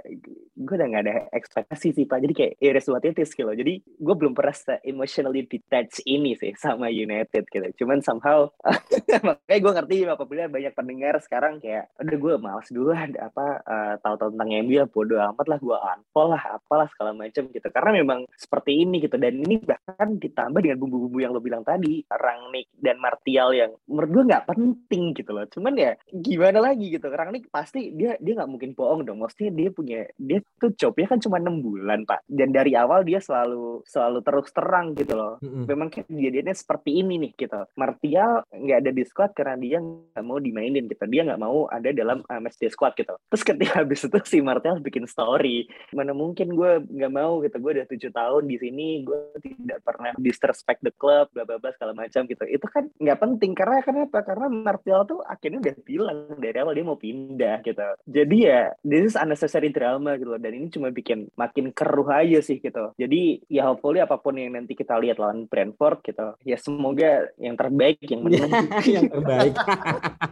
gue 0.57 0.75
udah 0.75 0.87
nggak 0.91 1.05
ada 1.07 1.17
ekspektasi 1.61 1.89
sih 1.93 2.05
pak. 2.09 2.19
Jadi 2.25 2.35
kayak 2.35 2.53
iris 2.61 2.89
what 2.89 3.05
it 3.05 3.17
is 3.21 3.31
gitu 3.37 3.51
jadi 3.51 3.75
gue 3.85 4.15
belum 4.17 4.33
pernah 4.33 4.55
emotionally 4.83 5.45
detached 5.45 6.01
ini 6.09 6.33
sih 6.39 6.57
sama 6.57 6.89
United 6.89 7.45
gitu. 7.47 7.85
Cuman 7.85 8.01
somehow 8.01 8.49
makanya 9.27 9.61
gue 9.61 9.73
ngerti 9.77 9.97
apabila 10.09 10.49
banyak 10.49 10.73
pendengar 10.73 11.15
sekarang 11.21 11.61
kayak 11.61 11.93
udah 12.01 12.17
gue 12.17 12.35
malas 12.41 12.69
dulu 12.73 12.91
ada 12.97 13.29
apa 13.29 13.47
uh, 13.65 13.95
tahu 14.01 14.33
tentang 14.33 14.49
MU 14.65 14.73
ya 14.81 14.87
bodo 14.89 15.21
amat 15.21 15.47
lah 15.47 15.59
gue 15.61 15.77
unfollow 15.77 16.29
lah 16.31 16.43
apalah 16.57 16.89
segala 16.95 17.11
macam 17.13 17.43
gitu. 17.51 17.69
Karena 17.69 17.91
memang 18.01 18.19
seperti 18.39 18.87
ini 18.87 19.03
gitu. 19.03 19.19
Dan 19.19 19.43
ini 19.43 19.59
bahkan 19.59 20.17
ditambah 20.17 20.61
dengan 20.63 20.79
bumbu-bumbu 20.79 21.19
yang 21.19 21.35
lo 21.35 21.43
bilang 21.43 21.67
tadi 21.67 22.07
Rangnick 22.07 22.71
dan 22.79 23.03
Martial 23.03 23.51
yang 23.53 23.71
menurut 23.91 24.11
gue 24.15 24.25
nggak 24.31 24.47
penting 24.47 25.03
gitu 25.19 25.31
loh. 25.35 25.45
Cuman 25.51 25.75
ya 25.75 25.93
gimana 26.09 26.63
lagi 26.63 26.87
gitu. 26.95 27.11
Rangnick 27.11 27.51
pasti 27.51 27.91
dia 27.93 28.15
dia 28.23 28.39
nggak 28.39 28.51
mungkin 28.51 28.71
bohong 28.79 29.03
dong. 29.03 29.19
Maksudnya 29.21 29.51
dia 29.51 29.69
punya 29.75 30.01
dia 30.15 30.39
tuh 30.63 30.71
jobnya 30.79 31.11
kan 31.11 31.19
cuma 31.19 31.43
enam 31.51 31.67
bulan 31.67 32.01
pak. 32.07 32.23
Dan 32.31 32.55
dari 32.55 32.79
awal 32.79 33.03
dia 33.03 33.19
selalu 33.19 33.83
selalu 33.83 34.19
terus 34.23 34.49
terang 34.55 34.95
gitu 34.95 35.19
loh. 35.19 35.35
Mm-hmm. 35.43 35.65
memang 35.67 35.89
kejadiannya 35.91 36.55
seperti 36.55 37.03
ini 37.03 37.15
nih 37.27 37.33
gitu. 37.35 37.61
Martial 37.75 38.47
nggak 38.47 38.79
ada 38.87 38.91
di 38.95 39.03
squad 39.03 39.35
karena 39.35 39.57
dia 39.59 39.79
nggak 39.83 40.25
mau 40.25 40.39
dimainin 40.39 40.87
gitu. 40.87 41.05
Dia 41.11 41.27
nggak 41.27 41.43
mau 41.43 41.67
ada 41.67 41.91
dalam 41.91 42.23
uh, 42.31 42.41
match 42.41 42.63
day 42.63 42.71
squad 42.71 42.95
gitu. 42.95 43.19
Terus 43.35 43.43
ketika 43.43 43.73
habis 43.83 44.07
itu 44.07 44.19
si 44.23 44.39
Martial 44.39 44.79
bikin 44.79 45.11
story 45.11 45.67
mana 45.91 46.15
mungkin 46.15 46.55
gue 46.55 46.87
nggak 46.87 47.13
mau 47.13 47.43
gitu. 47.43 47.57
Gue 47.59 47.73
udah 47.81 47.87
tujuh 47.91 48.11
tahun 48.15 48.43
di 48.47 48.57
sini 48.61 48.89
gue 49.03 49.19
tidak 49.43 49.83
pernah 49.83 50.15
disrespect 50.21 50.87
the 50.87 50.95
club 50.95 51.27
bla 51.35 51.43
bla 51.43 51.59
bla 51.59 51.75
segala 51.75 51.97
macam 51.97 52.25
gitu. 52.31 52.45
Itu 52.47 52.67
kan 52.71 52.87
nggak 53.01 53.19
penting. 53.19 53.53
Karena 53.59 53.83
kenapa? 53.83 54.23
Karena 54.23 54.47
Martial 54.47 55.03
tuh 55.09 55.21
akhirnya 55.25 55.59
udah 55.65 55.77
bilang 55.83 56.19
dari 56.39 56.57
awal 56.61 56.77
dia 56.77 56.87
mau 56.87 57.01
pindah 57.01 57.65
gitu. 57.65 57.89
Jadi 58.07 58.37
ya 58.47 58.71
this 58.85 59.15
is 59.15 59.17
unnecessary 59.19 59.73
drama 59.73 60.15
gitu 60.21 60.37
loh. 60.37 60.41
Dan 60.41 60.53
ini 60.55 60.69
cuma 60.69 60.93
bikin 60.93 61.33
makin 61.41 61.73
keruh 61.73 62.09
aja 62.13 62.45
sih 62.45 62.61
gitu. 62.61 62.93
Jadi 63.01 63.41
ya 63.49 63.73
hopefully 63.73 64.05
apa 64.05 64.21
pun 64.21 64.37
yang 64.37 64.53
nanti 64.53 64.77
kita 64.77 65.01
lihat 65.01 65.17
lawan 65.17 65.49
Brentford 65.49 66.05
gitu 66.05 66.37
ya 66.45 66.61
semoga 66.61 67.33
yang 67.41 67.57
terbaik 67.57 67.97
yang 68.05 68.21
menang. 68.21 68.51
Yang 68.91 69.09
terbaik. 69.13 69.55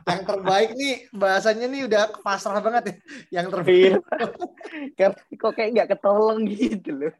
Yang 0.04 0.22
terbaik. 0.26 0.68
Nih 0.74 0.94
bahasanya 1.14 1.66
nih 1.70 1.82
udah 1.86 2.02
pasrah 2.20 2.60
banget 2.60 2.82
ya. 2.84 2.94
Yang 3.40 3.46
terbaik. 3.54 3.92
Iya. 4.98 5.08
kok 5.38 5.52
kayak 5.54 5.70
nggak 5.72 5.88
ketolong 5.96 6.44
gitu 6.50 6.90
loh 6.92 7.12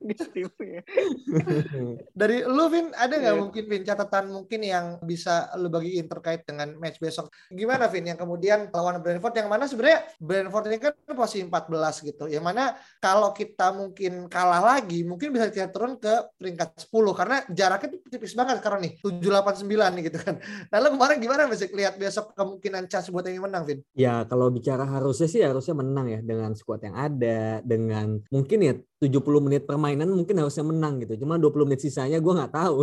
dari 2.12 2.36
lu 2.44 2.64
Vin 2.68 2.90
ada 2.92 3.14
nggak 3.14 3.34
yeah. 3.34 3.40
mungkin 3.40 3.64
Vin 3.70 3.84
catatan 3.86 4.24
mungkin 4.32 4.60
yang 4.64 4.86
bisa 5.00 5.52
lu 5.56 5.70
bagiin 5.70 6.10
terkait 6.10 6.42
dengan 6.44 6.74
match 6.76 6.98
besok? 6.98 7.30
Gimana 7.52 7.86
Vin 7.88 8.08
yang 8.08 8.18
kemudian 8.18 8.68
lawan 8.72 9.00
Brentford? 9.00 9.34
Yang 9.38 9.48
mana 9.48 9.64
sebenarnya 9.70 10.00
Brentford 10.18 10.64
ini 10.68 10.78
kan 10.82 10.92
posisi 11.14 11.44
14 11.46 12.08
gitu. 12.08 12.24
Yang 12.26 12.44
mana 12.44 12.64
kalau 12.98 13.30
kita 13.32 13.72
mungkin 13.78 14.26
kalah 14.26 14.58
lagi 14.58 15.06
mungkin 15.06 15.30
bisa 15.30 15.54
kita 15.54 15.70
turun 15.70 15.94
ke 16.02 16.34
peringkat 16.34 16.90
10 16.90 16.90
karena 17.14 17.36
jaraknya 17.46 17.88
tipis 18.10 18.34
banget 18.34 18.58
sekarang 18.58 18.80
nih 18.82 18.92
789 18.98 19.70
nih 19.70 20.02
gitu 20.10 20.18
kan. 20.18 20.34
Nah 20.42 20.78
lu 20.82 20.88
kemarin 20.98 21.16
gimana 21.22 21.46
bisa 21.46 21.70
lihat 21.70 21.94
besok 21.94 22.34
kemungkinan 22.34 22.90
chance 22.90 23.08
buat 23.14 23.22
yang 23.30 23.46
menang 23.46 23.62
Vin? 23.62 23.78
Ya 23.94 24.26
kalau 24.26 24.50
bicara 24.50 24.82
harusnya 24.82 25.30
sih 25.30 25.40
harusnya 25.46 25.78
menang 25.78 26.06
ya 26.10 26.20
dengan 26.20 26.50
squad 26.58 26.82
yang 26.82 26.98
ada 26.98 27.62
dengan 27.62 28.18
mungkin 28.34 28.58
ya 28.66 28.74
70 28.98 29.46
menit 29.46 29.62
permainan 29.62 30.10
mungkin 30.10 30.42
harusnya 30.42 30.66
menang 30.66 30.98
gitu. 31.06 31.22
Cuma 31.22 31.38
20 31.38 31.68
menit 31.70 31.80
sisanya 31.86 32.18
gue 32.18 32.32
nggak 32.34 32.54
tahu. 32.54 32.78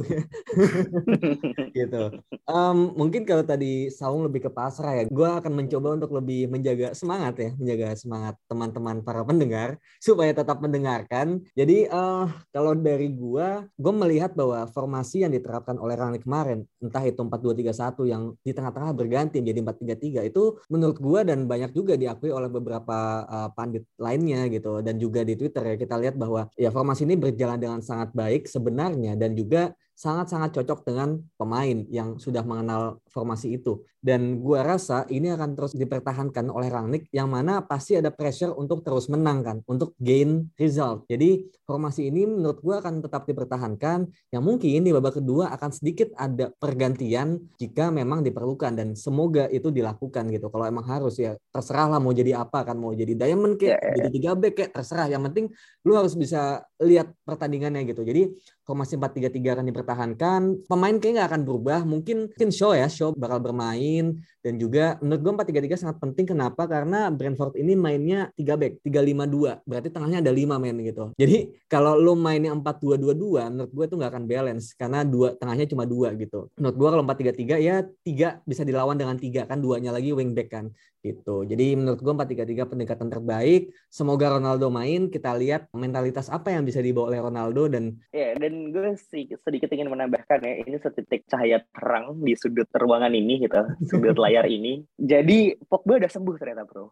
gitu. 1.77 2.03
Um, 2.47 2.95
mungkin 2.95 3.27
kalau 3.27 3.43
tadi 3.43 3.91
Saung 3.91 4.23
lebih 4.23 4.47
ke 4.47 4.51
pasrah 4.51 5.03
ya, 5.03 5.03
gue 5.11 5.27
akan 5.27 5.51
mencoba 5.51 5.99
untuk 5.99 6.15
lebih 6.15 6.47
menjaga 6.47 6.95
semangat 6.95 7.35
ya, 7.35 7.49
menjaga 7.59 7.99
semangat 7.99 8.35
teman-teman 8.47 9.03
para 9.03 9.27
pendengar 9.27 9.75
supaya 10.05 10.31
tetap 10.31 10.63
mendengarkan. 10.63 11.43
Jadi 11.51 11.91
uh, 11.91 12.31
kalau 12.55 12.71
dari 12.79 13.11
gue, 13.11 13.47
gue 13.75 13.93
melihat 13.93 14.31
bahwa 14.31 14.63
formasi 14.71 15.27
yang 15.27 15.35
diterapkan 15.35 15.75
oleh 15.75 15.99
Rangnick 15.99 16.23
kemarin, 16.23 16.63
entah 16.79 17.03
itu 17.03 17.19
4-2-3-1 17.19 18.07
yang 18.07 18.23
di 18.39 18.55
tengah-tengah 18.55 18.91
berganti 18.95 19.43
menjadi 19.43 19.59
4-3-3 19.99 20.31
itu 20.31 20.43
menurut 20.71 20.97
gue 21.01 21.19
dan 21.27 21.43
banyak 21.43 21.75
juga 21.75 21.99
diakui 21.99 22.31
oleh 22.31 22.47
beberapa 22.47 23.25
uh, 23.27 23.49
pandit 23.51 23.83
lainnya 23.99 24.47
gitu 24.47 24.79
dan 24.79 24.95
juga 25.01 25.25
di 25.25 25.33
Twitter 25.33 25.73
ya 25.73 25.75
kita 25.75 25.95
lihat 25.97 26.04
bahwa 26.13 26.45
ya 26.53 26.69
formasi 26.69 27.09
ini 27.09 27.17
berjalan 27.17 27.57
dengan 27.57 27.79
sangat 27.81 28.13
baik 28.13 28.45
sebenarnya 28.45 29.17
dan 29.17 29.33
juga 29.33 29.73
sangat-sangat 29.95 30.51
cocok 30.59 30.83
dengan 30.83 31.23
pemain 31.39 31.87
yang 31.87 32.19
sudah 32.19 32.43
mengenal 32.43 32.99
formasi 33.07 33.55
itu. 33.55 33.79
Dan 34.03 34.37
gua 34.43 34.61
rasa 34.61 35.07
ini 35.09 35.33
akan 35.33 35.57
terus 35.57 35.73
dipertahankan 35.73 36.51
oleh 36.53 36.69
Rangnick 36.69 37.09
yang 37.09 37.25
mana 37.25 37.65
pasti 37.65 37.97
ada 37.97 38.13
pressure 38.13 38.53
untuk 38.53 38.85
terus 38.85 39.09
menang 39.09 39.41
kan, 39.41 39.57
untuk 39.65 39.97
gain 39.97 40.51
result. 40.61 41.09
Jadi 41.09 41.49
formasi 41.65 42.13
ini 42.13 42.29
menurut 42.29 42.61
gua 42.61 42.83
akan 42.83 43.01
tetap 43.01 43.25
dipertahankan. 43.25 44.05
Yang 44.29 44.43
mungkin 44.45 44.85
di 44.85 44.91
babak 44.93 45.17
kedua 45.23 45.49
akan 45.55 45.71
sedikit 45.73 46.13
ada 46.19 46.53
pergantian 46.53 47.41
jika 47.57 47.89
memang 47.89 48.21
diperlukan 48.21 48.77
dan 48.77 48.93
semoga 48.93 49.49
itu 49.49 49.73
dilakukan 49.73 50.29
gitu. 50.29 50.53
Kalau 50.53 50.69
emang 50.69 50.85
harus 50.85 51.17
ya 51.17 51.33
terserah 51.49 51.97
lah 51.97 51.99
mau 52.03 52.13
jadi 52.13 52.45
apa 52.45 52.61
kan, 52.61 52.77
mau 52.77 52.93
jadi 52.93 53.15
diamond 53.17 53.57
kayak, 53.57 53.79
yeah. 53.79 53.93
jadi 53.97 54.09
tiga 54.11 54.31
back 54.37 54.53
kayak 54.53 54.71
terserah. 54.75 55.07
Yang 55.09 55.23
penting 55.31 55.45
lu 55.87 55.97
harus 55.97 56.13
bisa 56.13 56.61
lihat 56.83 57.09
pertandingannya 57.25 57.87
gitu. 57.89 58.05
Jadi 58.05 58.37
formasi 58.65 58.97
4-3-3 58.97 59.55
akan 59.55 59.65
dipertahankan. 59.69 60.41
Pemain 60.65 60.95
kayaknya 60.97 61.23
nggak 61.23 61.29
akan 61.31 61.41
berubah. 61.45 61.79
Mungkin 61.85 62.33
mungkin 62.33 62.49
show 62.49 62.73
ya, 62.73 62.89
show 62.89 63.13
bakal 63.13 63.37
bermain. 63.39 64.19
Dan 64.45 64.61
juga 64.61 65.01
menurut 65.01 65.21
gue 65.25 65.33
4-3-3 65.57 65.81
sangat 65.81 65.97
penting. 65.97 66.29
Kenapa? 66.29 66.69
Karena 66.69 67.09
Brentford 67.09 67.57
ini 67.57 67.73
mainnya 67.73 68.29
3 68.37 68.53
back, 68.53 68.73
3-5-2. 68.85 69.65
Berarti 69.65 69.89
tengahnya 69.89 70.21
ada 70.21 70.29
5 70.29 70.61
main 70.61 70.77
gitu. 70.85 71.09
Jadi 71.17 71.65
kalau 71.65 71.97
lo 71.97 72.13
mainnya 72.13 72.53
4-2-2-2, 72.53 73.49
menurut 73.49 73.71
gue 73.73 73.85
itu 73.89 73.95
nggak 73.97 74.11
akan 74.13 74.25
balance. 74.29 74.77
Karena 74.77 75.01
dua 75.01 75.33
tengahnya 75.33 75.65
cuma 75.65 75.89
dua 75.89 76.13
gitu. 76.13 76.53
Menurut 76.61 76.75
gue 76.77 76.89
kalau 76.93 77.03
4-3-3 77.09 77.57
ya 77.57 77.81
tiga 78.05 78.37
bisa 78.45 78.61
dilawan 78.61 78.93
dengan 78.93 79.17
tiga 79.17 79.49
kan. 79.49 79.57
Duanya 79.57 79.89
lagi 79.89 80.13
wing 80.13 80.37
back 80.37 80.53
kan 80.53 80.69
gitu. 81.01 81.45
Jadi 81.45 81.77
menurut 81.77 82.01
gue 82.01 82.13
4-3-3 82.13 82.69
pendekatan 82.69 83.07
terbaik. 83.09 83.73
Semoga 83.89 84.37
Ronaldo 84.37 84.69
main. 84.69 85.09
Kita 85.09 85.33
lihat 85.33 85.69
mentalitas 85.73 86.29
apa 86.29 86.53
yang 86.53 86.65
bisa 86.65 86.85
dibawa 86.85 87.13
oleh 87.13 87.21
Ronaldo 87.21 87.69
dan 87.69 87.97
ya 88.11 88.35
dan 88.35 88.75
gue 88.75 88.99
sedikit 88.99 89.71
ingin 89.71 89.87
menambahkan 89.87 90.43
ya 90.43 90.53
ini 90.67 90.75
setitik 90.75 91.23
cahaya 91.31 91.63
terang 91.71 92.19
di 92.19 92.35
sudut 92.35 92.67
ruangan 92.75 93.15
ini 93.15 93.47
gitu, 93.47 93.63
sudut 93.87 94.19
layar 94.23 94.34
ini. 94.43 94.83
Jadi 94.99 95.55
Pogba 95.55 96.03
udah 96.03 96.11
sembuh 96.11 96.35
ternyata 96.35 96.67
bro. 96.67 96.91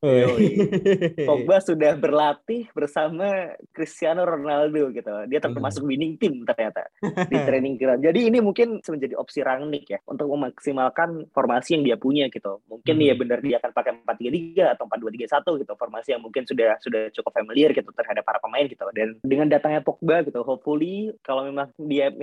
Pogba 1.27 1.59
sudah 1.59 1.99
berlatih 1.99 2.71
bersama 2.71 3.51
Cristiano 3.75 4.23
Ronaldo 4.23 4.87
gitu. 4.95 5.11
Dia 5.27 5.43
termasuk 5.43 5.83
winning 5.83 6.15
team 6.15 6.47
ternyata 6.47 6.87
di 7.31 7.37
training 7.43 7.75
ground. 7.75 7.99
Jadi 7.99 8.31
ini 8.31 8.39
mungkin 8.39 8.79
menjadi 8.79 9.19
opsi 9.19 9.43
Rangnick 9.43 9.91
ya 9.91 9.99
untuk 10.07 10.31
memaksimalkan 10.31 11.27
formasi 11.35 11.75
yang 11.75 11.83
dia 11.83 11.97
punya 11.99 12.31
gitu. 12.31 12.63
Mungkin 12.71 12.95
hmm. 12.95 13.07
ya 13.11 13.13
benar 13.19 13.39
dia 13.43 13.57
akan 13.59 13.71
pakai 13.73 13.91
4-3-3 14.05 14.77
atau 14.77 14.85
4-2-3-1 14.87 15.61
gitu 15.65 15.73
formasi 15.73 16.13
yang 16.13 16.21
mungkin 16.21 16.43
sudah 16.45 16.77
sudah 16.77 17.09
cukup 17.09 17.33
familiar 17.33 17.73
gitu 17.73 17.89
terhadap 17.97 18.21
para 18.21 18.37
pemain 18.37 18.69
gitu 18.69 18.85
dan 18.93 19.17
dengan 19.25 19.49
datangnya 19.49 19.81
Pogba 19.81 20.21
gitu 20.21 20.45
hopefully 20.45 21.09
kalau 21.25 21.49
memang 21.49 21.73
dia 21.81 22.13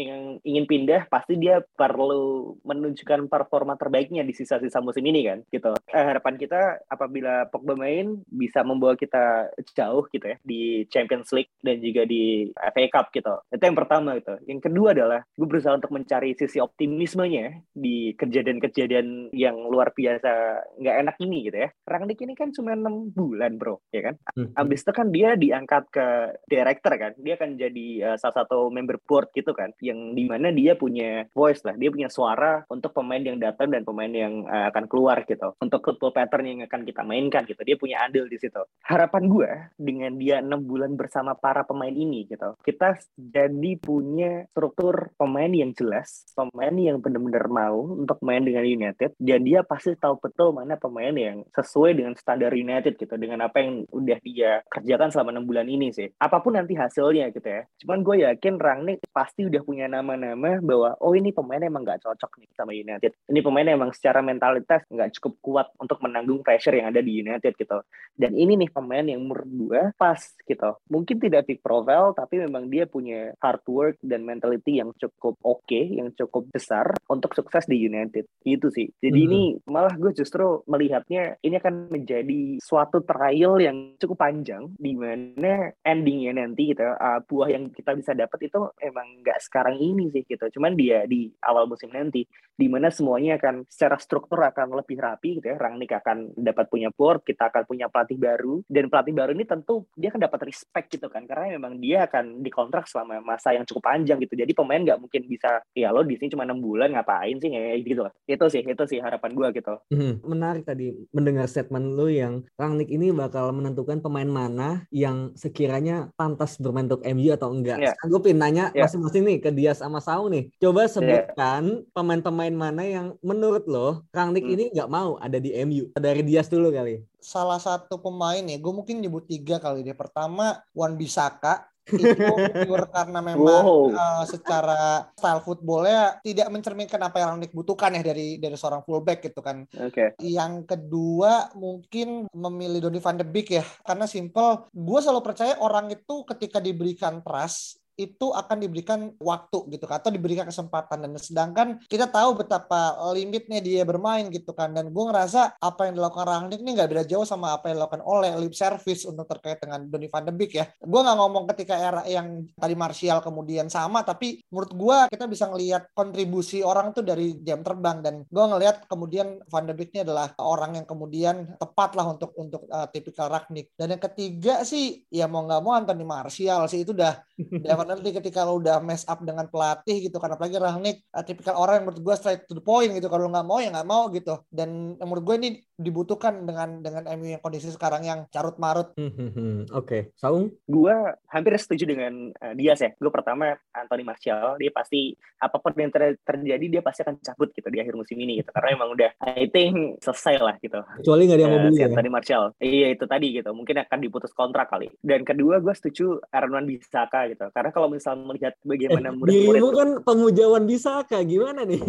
ingin 0.46 0.64
pindah 0.70 1.10
pasti 1.10 1.34
dia 1.34 1.58
perlu 1.74 2.54
menunjukkan 2.62 3.26
performa 3.26 3.74
terbaiknya 3.74 4.22
di 4.22 4.30
sisa-sisa 4.30 4.78
musim 4.78 5.02
ini 5.02 5.09
kan 5.26 5.38
gitu. 5.50 5.72
Eh, 5.90 6.04
harapan 6.04 6.34
kita 6.38 6.60
apabila 6.86 7.50
Pogba 7.50 7.74
main 7.74 8.22
bisa 8.30 8.62
membawa 8.62 8.94
kita 8.94 9.50
jauh 9.74 10.06
gitu 10.10 10.26
ya 10.30 10.36
di 10.46 10.86
Champions 10.86 11.30
League 11.34 11.50
dan 11.64 11.82
juga 11.82 12.06
di 12.06 12.50
FA 12.54 12.84
Cup 12.92 13.10
gitu. 13.10 13.34
Itu 13.50 13.62
yang 13.62 13.78
pertama 13.78 14.16
gitu. 14.18 14.38
Yang 14.46 14.70
kedua 14.70 14.94
adalah 14.94 15.20
gue 15.34 15.46
berusaha 15.48 15.74
untuk 15.74 15.90
mencari 15.90 16.36
sisi 16.38 16.62
optimismenya 16.62 17.64
di 17.74 18.14
kejadian-kejadian 18.14 19.34
yang 19.34 19.56
luar 19.66 19.90
biasa 19.96 20.62
nggak 20.78 20.96
enak 21.06 21.16
ini 21.24 21.38
gitu 21.50 21.58
ya. 21.66 21.68
Rangnick 21.88 22.20
ini 22.22 22.38
kan 22.38 22.54
cuma 22.54 22.76
enam 22.76 23.10
bulan 23.10 23.58
bro 23.58 23.82
ya 23.90 24.12
kan? 24.12 24.16
Hmm. 24.36 24.52
abis 24.54 24.86
itu 24.86 24.92
kan 24.94 25.08
dia 25.10 25.34
diangkat 25.34 25.90
ke 25.90 26.06
director 26.46 26.92
kan. 26.94 27.12
Dia 27.18 27.34
akan 27.34 27.50
jadi 27.58 27.86
uh, 28.12 28.16
salah 28.20 28.44
satu 28.44 28.68
member 28.70 29.00
board 29.08 29.32
gitu 29.34 29.50
kan 29.56 29.74
yang 29.82 30.14
di 30.14 30.28
mana 30.28 30.52
dia 30.54 30.78
punya 30.78 31.26
voice 31.34 31.64
lah. 31.66 31.74
Dia 31.74 31.90
punya 31.90 32.12
suara 32.12 32.62
untuk 32.70 32.92
pemain 32.94 33.22
yang 33.22 33.40
datang 33.40 33.72
dan 33.72 33.82
pemain 33.82 34.12
yang 34.12 34.44
uh, 34.46 34.68
akan 34.70 34.84
keluar 34.86 34.99
gitu. 35.26 35.56
Untuk 35.60 35.80
football 35.84 36.12
pattern 36.14 36.46
yang 36.46 36.60
akan 36.66 36.82
kita 36.84 37.02
mainkan 37.04 37.44
gitu. 37.44 37.60
Dia 37.62 37.76
punya 37.76 38.04
andil 38.04 38.26
di 38.26 38.36
situ. 38.40 38.60
Harapan 38.84 39.28
gue 39.28 39.50
dengan 39.76 40.12
dia 40.16 40.40
enam 40.40 40.64
bulan 40.64 40.96
bersama 40.96 41.36
para 41.36 41.64
pemain 41.64 41.92
ini 41.92 42.26
gitu 42.28 42.50
kita 42.64 42.96
jadi 43.18 43.72
punya 43.80 44.46
struktur 44.54 45.10
pemain 45.18 45.50
yang 45.50 45.72
jelas 45.74 46.28
pemain 46.38 46.72
yang 46.72 47.02
benar-benar 47.02 47.50
mau 47.50 47.98
untuk 47.98 48.22
main 48.22 48.44
dengan 48.44 48.64
United. 48.64 49.16
Dan 49.18 49.44
dia 49.44 49.66
pasti 49.66 49.96
tahu 49.96 50.20
betul 50.22 50.54
mana 50.54 50.78
pemain 50.78 51.12
yang 51.12 51.42
sesuai 51.52 51.98
dengan 51.98 52.14
standar 52.16 52.54
United 52.54 52.96
gitu 52.96 53.14
dengan 53.18 53.44
apa 53.44 53.60
yang 53.60 53.84
udah 53.90 54.18
dia 54.22 54.62
kerjakan 54.70 55.10
selama 55.10 55.36
enam 55.36 55.44
bulan 55.50 55.66
ini 55.66 55.90
sih. 55.90 56.08
Apa 56.20 56.40
pun 56.40 56.56
nanti 56.56 56.76
hasilnya 56.76 57.34
gitu 57.34 57.48
ya. 57.48 57.62
Cuman 57.84 58.06
gue 58.06 58.16
yakin 58.24 58.54
Rangnick 58.56 59.00
pasti 59.10 59.44
udah 59.48 59.62
punya 59.64 59.90
nama-nama 59.90 60.62
bahwa 60.62 60.96
oh 61.02 61.12
ini 61.16 61.34
pemain 61.34 61.60
emang 61.60 61.84
nggak 61.84 62.06
cocok 62.06 62.40
nih 62.40 62.50
sama 62.54 62.72
United. 62.72 63.12
Ini 63.28 63.40
pemain 63.42 63.68
emang 63.68 63.90
secara 63.92 64.22
mentalitas 64.24 64.79
nggak 64.88 65.10
cukup 65.18 65.34
kuat 65.44 65.66
untuk 65.76 65.98
menanggung 66.00 66.40
pressure 66.40 66.72
yang 66.72 66.88
ada 66.88 67.04
di 67.04 67.20
United 67.20 67.52
gitu 67.58 67.82
dan 68.16 68.32
ini 68.32 68.56
nih 68.56 68.70
pemain 68.72 69.04
yang 69.04 69.20
menurut 69.20 69.50
gue 69.50 69.82
pas 69.98 70.20
gitu 70.46 70.70
mungkin 70.88 71.16
tidak 71.20 71.50
big 71.50 71.60
profile 71.60 72.16
tapi 72.16 72.40
memang 72.40 72.70
dia 72.70 72.88
punya 72.88 73.34
hard 73.42 73.64
work 73.68 73.96
dan 74.00 74.24
mentality 74.24 74.80
yang 74.80 74.94
cukup 74.96 75.36
oke 75.44 75.66
okay, 75.66 75.84
yang 75.84 76.14
cukup 76.16 76.48
besar 76.48 76.96
untuk 77.10 77.36
sukses 77.36 77.66
di 77.66 77.76
United 77.76 78.24
itu 78.46 78.68
sih 78.72 78.88
jadi 79.02 79.20
mm 79.20 79.26
-hmm. 79.26 79.36
ini 79.36 79.42
malah 79.68 79.94
gue 79.98 80.12
justru 80.16 80.62
melihatnya 80.64 81.36
ini 81.44 81.60
akan 81.60 81.92
menjadi 81.92 82.62
suatu 82.62 83.02
trial 83.04 83.60
yang 83.60 83.98
cukup 83.98 84.20
panjang 84.20 84.70
di 84.78 84.94
mana 84.96 85.74
endingnya 85.84 86.44
nanti 86.44 86.72
gitu 86.72 86.86
uh, 86.86 87.20
buah 87.26 87.48
yang 87.50 87.72
kita 87.72 87.96
bisa 87.96 88.12
dapat 88.14 88.46
itu 88.46 88.60
emang 88.78 89.24
nggak 89.24 89.38
sekarang 89.42 89.76
ini 89.80 90.12
sih 90.12 90.22
gitu. 90.28 90.60
Cuman 90.60 90.76
dia 90.76 91.04
di 91.08 91.32
awal 91.42 91.66
musim 91.66 91.88
nanti 91.90 92.24
di 92.54 92.66
mana 92.68 92.92
semuanya 92.92 93.40
akan 93.40 93.64
secara 93.66 93.96
struktur 93.96 94.44
akan 94.44 94.69
lebih 94.74 94.98
rapi 94.98 95.38
gitu 95.38 95.46
ya. 95.46 95.56
Rangnick 95.56 95.94
akan 95.94 96.34
dapat 96.34 96.66
punya 96.66 96.90
board, 96.90 97.22
kita 97.22 97.48
akan 97.48 97.62
punya 97.64 97.86
pelatih 97.86 98.18
baru 98.18 98.60
dan 98.66 98.90
pelatih 98.90 99.14
baru 99.14 99.30
ini 99.32 99.46
tentu 99.46 99.86
dia 99.94 100.10
akan 100.10 100.22
dapat 100.26 100.40
respect 100.50 100.90
gitu 100.92 101.06
kan 101.06 101.24
karena 101.24 101.56
memang 101.56 101.78
dia 101.78 102.04
akan 102.10 102.44
dikontrak 102.44 102.90
selama 102.90 103.22
masa 103.22 103.54
yang 103.54 103.64
cukup 103.64 103.88
panjang 103.88 104.18
gitu. 104.20 104.34
Jadi 104.36 104.52
pemain 104.52 104.82
nggak 104.82 105.00
mungkin 105.00 105.22
bisa 105.30 105.62
ya 105.72 105.94
lo 105.94 106.02
di 106.02 106.18
sini 106.18 106.34
cuma 106.34 106.44
enam 106.44 106.60
bulan 106.60 106.92
ngapain 106.92 107.38
sih 107.38 107.48
kayak 107.48 107.86
gitu 107.86 108.02
lah. 108.04 108.12
Itu 108.26 108.44
sih 108.50 108.60
itu 108.66 108.84
sih 108.90 108.98
harapan 108.98 109.30
gue 109.32 109.48
gitu. 109.56 109.74
Hmm, 109.94 110.20
menarik 110.26 110.66
tadi 110.66 110.92
mendengar 111.14 111.46
statement 111.46 111.94
lo 111.94 112.10
yang 112.10 112.42
Rangnick 112.58 112.90
ini 112.90 113.14
bakal 113.14 113.54
menentukan 113.54 114.02
pemain 114.02 114.28
mana 114.28 114.84
yang 114.90 115.32
sekiranya 115.38 116.10
pantas 116.18 116.58
bermain 116.58 116.90
untuk 116.90 117.04
MU 117.06 117.30
atau 117.32 117.54
enggak. 117.54 117.78
Yeah. 117.78 117.94
Gue 118.04 118.20
pengen 118.20 118.42
nanya 118.42 118.64
yeah. 118.74 118.84
masing-masing 118.84 119.22
nih 119.24 119.38
ke 119.40 119.50
dia 119.54 119.72
sama 119.72 120.02
Sau 120.02 120.26
nih. 120.26 120.50
Coba 120.58 120.86
iya. 120.86 120.92
sebutkan 120.92 121.84
pemain-pemain 121.94 122.40
pemain 122.40 122.72
mana 122.72 122.82
yang 122.88 123.06
menurut 123.20 123.68
lo 123.68 124.08
Rangnick 124.16 124.48
hmm. 124.48 124.54
ini 124.56 124.59
nggak 124.68 124.90
mau 124.92 125.16
ada 125.16 125.40
di 125.40 125.56
MU? 125.64 125.88
Dari 125.96 126.20
Dias 126.20 126.52
dulu 126.52 126.68
kali. 126.68 127.00
Salah 127.16 127.56
satu 127.56 127.96
pemain 127.96 128.44
ya, 128.44 128.60
gue 128.60 128.72
mungkin 128.72 129.00
nyebut 129.00 129.24
tiga 129.24 129.56
kali 129.56 129.80
deh. 129.80 129.96
Pertama 129.96 130.60
Wan 130.76 131.00
Bisaka, 131.00 131.70
itu 131.96 132.34
pure 132.66 132.86
karena 132.92 133.18
memang 133.18 133.64
wow. 133.66 133.90
uh, 133.90 134.24
secara 134.26 135.10
style 135.16 135.42
footballnya 135.42 136.22
tidak 136.22 136.48
mencerminkan 136.52 137.00
apa 137.02 137.16
yang 137.18 137.28
Rangnick 137.34 137.54
butuhkan 137.54 137.98
ya 137.98 138.02
dari 138.04 138.38
dari 138.38 138.54
seorang 138.54 138.84
fullback 138.86 139.26
gitu 139.26 139.40
kan. 139.42 139.66
Oke. 139.66 139.90
Okay. 139.90 140.08
Yang 140.22 140.70
kedua 140.70 141.50
mungkin 141.56 142.30
memilih 142.30 142.86
Donny 142.86 143.00
van 143.02 143.18
de 143.18 143.26
Beek 143.26 143.58
ya 143.58 143.64
karena 143.82 144.06
simple. 144.06 144.70
Gue 144.70 144.98
selalu 145.02 145.22
percaya 145.24 145.54
orang 145.58 145.90
itu 145.90 146.22
ketika 146.28 146.62
diberikan 146.62 147.24
trust 147.24 147.79
itu 148.00 148.32
akan 148.32 148.56
diberikan 148.64 149.12
waktu 149.20 149.68
gitu 149.76 149.84
kan 149.84 150.00
atau 150.00 150.08
diberikan 150.08 150.48
kesempatan. 150.48 151.04
Dan 151.04 151.12
sedangkan 151.20 151.68
kita 151.84 152.08
tahu 152.08 152.40
betapa 152.40 152.96
limitnya 153.12 153.60
dia 153.60 153.84
bermain 153.84 154.32
gitu 154.32 154.56
kan. 154.56 154.72
Dan 154.72 154.88
gue 154.88 155.04
ngerasa 155.04 155.60
apa 155.60 155.88
yang 155.88 156.00
dilakukan 156.00 156.24
Rangnick 156.24 156.64
ini 156.64 156.72
nggak 156.72 156.88
beda 156.88 157.04
jauh 157.04 157.28
sama 157.28 157.52
apa 157.52 157.68
yang 157.68 157.84
dilakukan 157.84 158.00
oleh 158.00 158.32
lip 158.40 158.56
service 158.56 159.04
untuk 159.04 159.28
terkait 159.28 159.60
dengan 159.60 159.84
Donny 159.84 160.08
van 160.08 160.24
de 160.24 160.32
Beek 160.32 160.56
ya. 160.56 160.64
Gue 160.80 161.00
nggak 161.04 161.18
ngomong 161.20 161.44
ketika 161.52 161.76
era 161.76 162.02
yang 162.08 162.48
tadi 162.56 162.72
Martial 162.72 163.20
kemudian 163.20 163.68
sama 163.68 164.00
tapi 164.00 164.40
menurut 164.48 164.72
gue 164.72 164.96
kita 165.12 165.28
bisa 165.28 165.44
ngelihat 165.52 165.92
kontribusi 165.92 166.64
orang 166.64 166.96
tuh 166.96 167.04
dari 167.04 167.36
jam 167.44 167.60
terbang. 167.60 168.00
Dan 168.00 168.14
gue 168.24 168.44
ngelihat 168.56 168.88
kemudian 168.88 169.44
van 169.46 169.68
de 169.68 169.74
Beek 169.76 169.92
ini 169.92 170.08
adalah 170.08 170.32
orang 170.40 170.80
yang 170.80 170.86
kemudian 170.88 171.60
tepat 171.60 171.92
lah 171.98 172.06
untuk 172.16 172.32
untuk 172.40 172.64
uh, 172.70 172.88
tipikal 172.88 173.28
Rangnick 173.28 173.74
dan 173.76 173.92
yang 173.92 174.02
ketiga 174.02 174.62
sih 174.64 175.04
ya 175.10 175.26
mau 175.26 175.44
nggak 175.44 175.62
mau 175.62 175.74
Anthony 175.76 176.06
Martial 176.06 176.66
sih 176.70 176.86
itu 176.86 176.94
udah 176.94 177.20
nanti 177.90 178.14
ketika 178.14 178.46
lo 178.46 178.62
udah 178.62 178.78
mess 178.78 179.02
up 179.10 179.18
dengan 179.26 179.50
pelatih 179.50 180.06
gitu 180.06 180.22
kan 180.22 180.30
apalagi 180.38 180.62
Rangnick 180.62 181.02
uh, 181.10 181.26
tipikal 181.26 181.58
orang 181.58 181.82
yang 181.82 181.84
menurut 181.90 182.02
gue 182.06 182.14
straight 182.14 182.46
to 182.46 182.54
the 182.54 182.62
point 182.62 182.94
gitu 182.94 183.10
kalau 183.10 183.26
nggak 183.26 183.46
mau 183.46 183.58
ya 183.58 183.74
nggak 183.74 183.88
mau 183.90 184.06
gitu 184.14 184.46
dan 184.54 184.94
menurut 185.02 185.24
gue 185.26 185.36
ini 185.42 185.50
dibutuhkan 185.80 186.44
dengan 186.44 186.84
dengan 186.84 187.08
MU 187.16 187.32
yang 187.32 187.40
kondisi 187.40 187.72
sekarang 187.72 188.04
yang 188.04 188.28
carut 188.28 188.60
marut. 188.60 188.92
Hmm, 189.00 189.08
hmm, 189.08 189.30
hmm. 189.32 189.56
Oke, 189.72 189.88
okay. 189.88 190.00
Saung? 190.20 190.52
Gue 190.68 190.92
hampir 191.32 191.56
setuju 191.56 191.88
dengan 191.88 192.28
uh, 192.36 192.52
dia 192.52 192.76
sih. 192.76 192.92
Gue 193.00 193.08
pertama 193.08 193.56
Anthony 193.72 194.04
Martial 194.04 194.60
dia 194.60 194.68
pasti 194.68 195.16
apa 195.40 195.56
pun 195.56 195.72
yang 195.72 195.88
ter 195.88 196.20
terjadi 196.20 196.66
dia 196.68 196.82
pasti 196.84 197.00
akan 197.00 197.16
cabut 197.24 197.48
gitu 197.56 197.72
di 197.72 197.80
akhir 197.80 197.96
musim 197.96 198.20
ini 198.20 198.44
gitu 198.44 198.52
karena 198.52 198.76
emang 198.76 198.92
udah 198.92 199.10
I 199.24 199.48
think 199.48 200.04
selesai 200.04 200.36
lah 200.36 200.54
gitu. 200.60 200.84
Kecuali 201.00 201.24
nggak 201.24 201.38
ada 201.40 201.44
yang 201.48 201.52
mau 201.56 201.60
beli 201.64 201.72
uh, 201.72 201.76
si 201.76 201.80
ya? 201.80 201.88
Anthony 201.88 202.10
Martial. 202.12 202.44
Iya 202.60 202.88
itu 202.92 203.04
tadi 203.08 203.26
gitu. 203.40 203.50
Mungkin 203.56 203.76
akan 203.80 203.98
diputus 204.04 204.32
kontrak 204.36 204.68
kali. 204.68 204.92
Dan 205.00 205.24
kedua 205.24 205.64
gue 205.64 205.72
setuju 205.72 206.20
Aaron 206.28 206.68
Bisaka 206.68 207.24
gitu. 207.32 207.48
Karena 207.56 207.72
kalau 207.80 207.88
misal 207.96 208.12
melihat 208.28 208.52
bagaimana 208.60 209.08
eh, 209.08 209.16
murid-murid 209.16 209.72
kan 209.72 209.90
pemujawan 210.04 210.68
Bisaka 210.68 211.24
gimana 211.24 211.64
nih? 211.64 211.80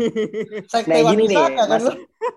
nah 0.71 0.99
gini 1.11 1.23
nih, 1.27 1.35
kan 1.35 1.83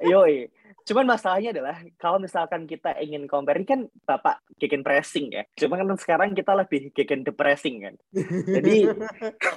yoi 0.03 0.51
Cuman 0.85 1.09
masalahnya 1.09 1.57
adalah 1.57 1.81
kalau 1.97 2.20
misalkan 2.20 2.68
kita 2.68 2.92
ingin 3.01 3.25
compare 3.25 3.57
ini 3.57 3.64
kan 3.64 3.81
Bapak 4.05 4.44
kick 4.61 4.77
pressing 4.85 5.33
ya. 5.33 5.42
Cuma 5.57 5.81
kan 5.81 5.88
sekarang 5.97 6.37
kita 6.37 6.53
lebih 6.53 6.92
and 6.92 7.25
depressing 7.25 7.88
kan. 7.88 7.94
Jadi 8.44 8.92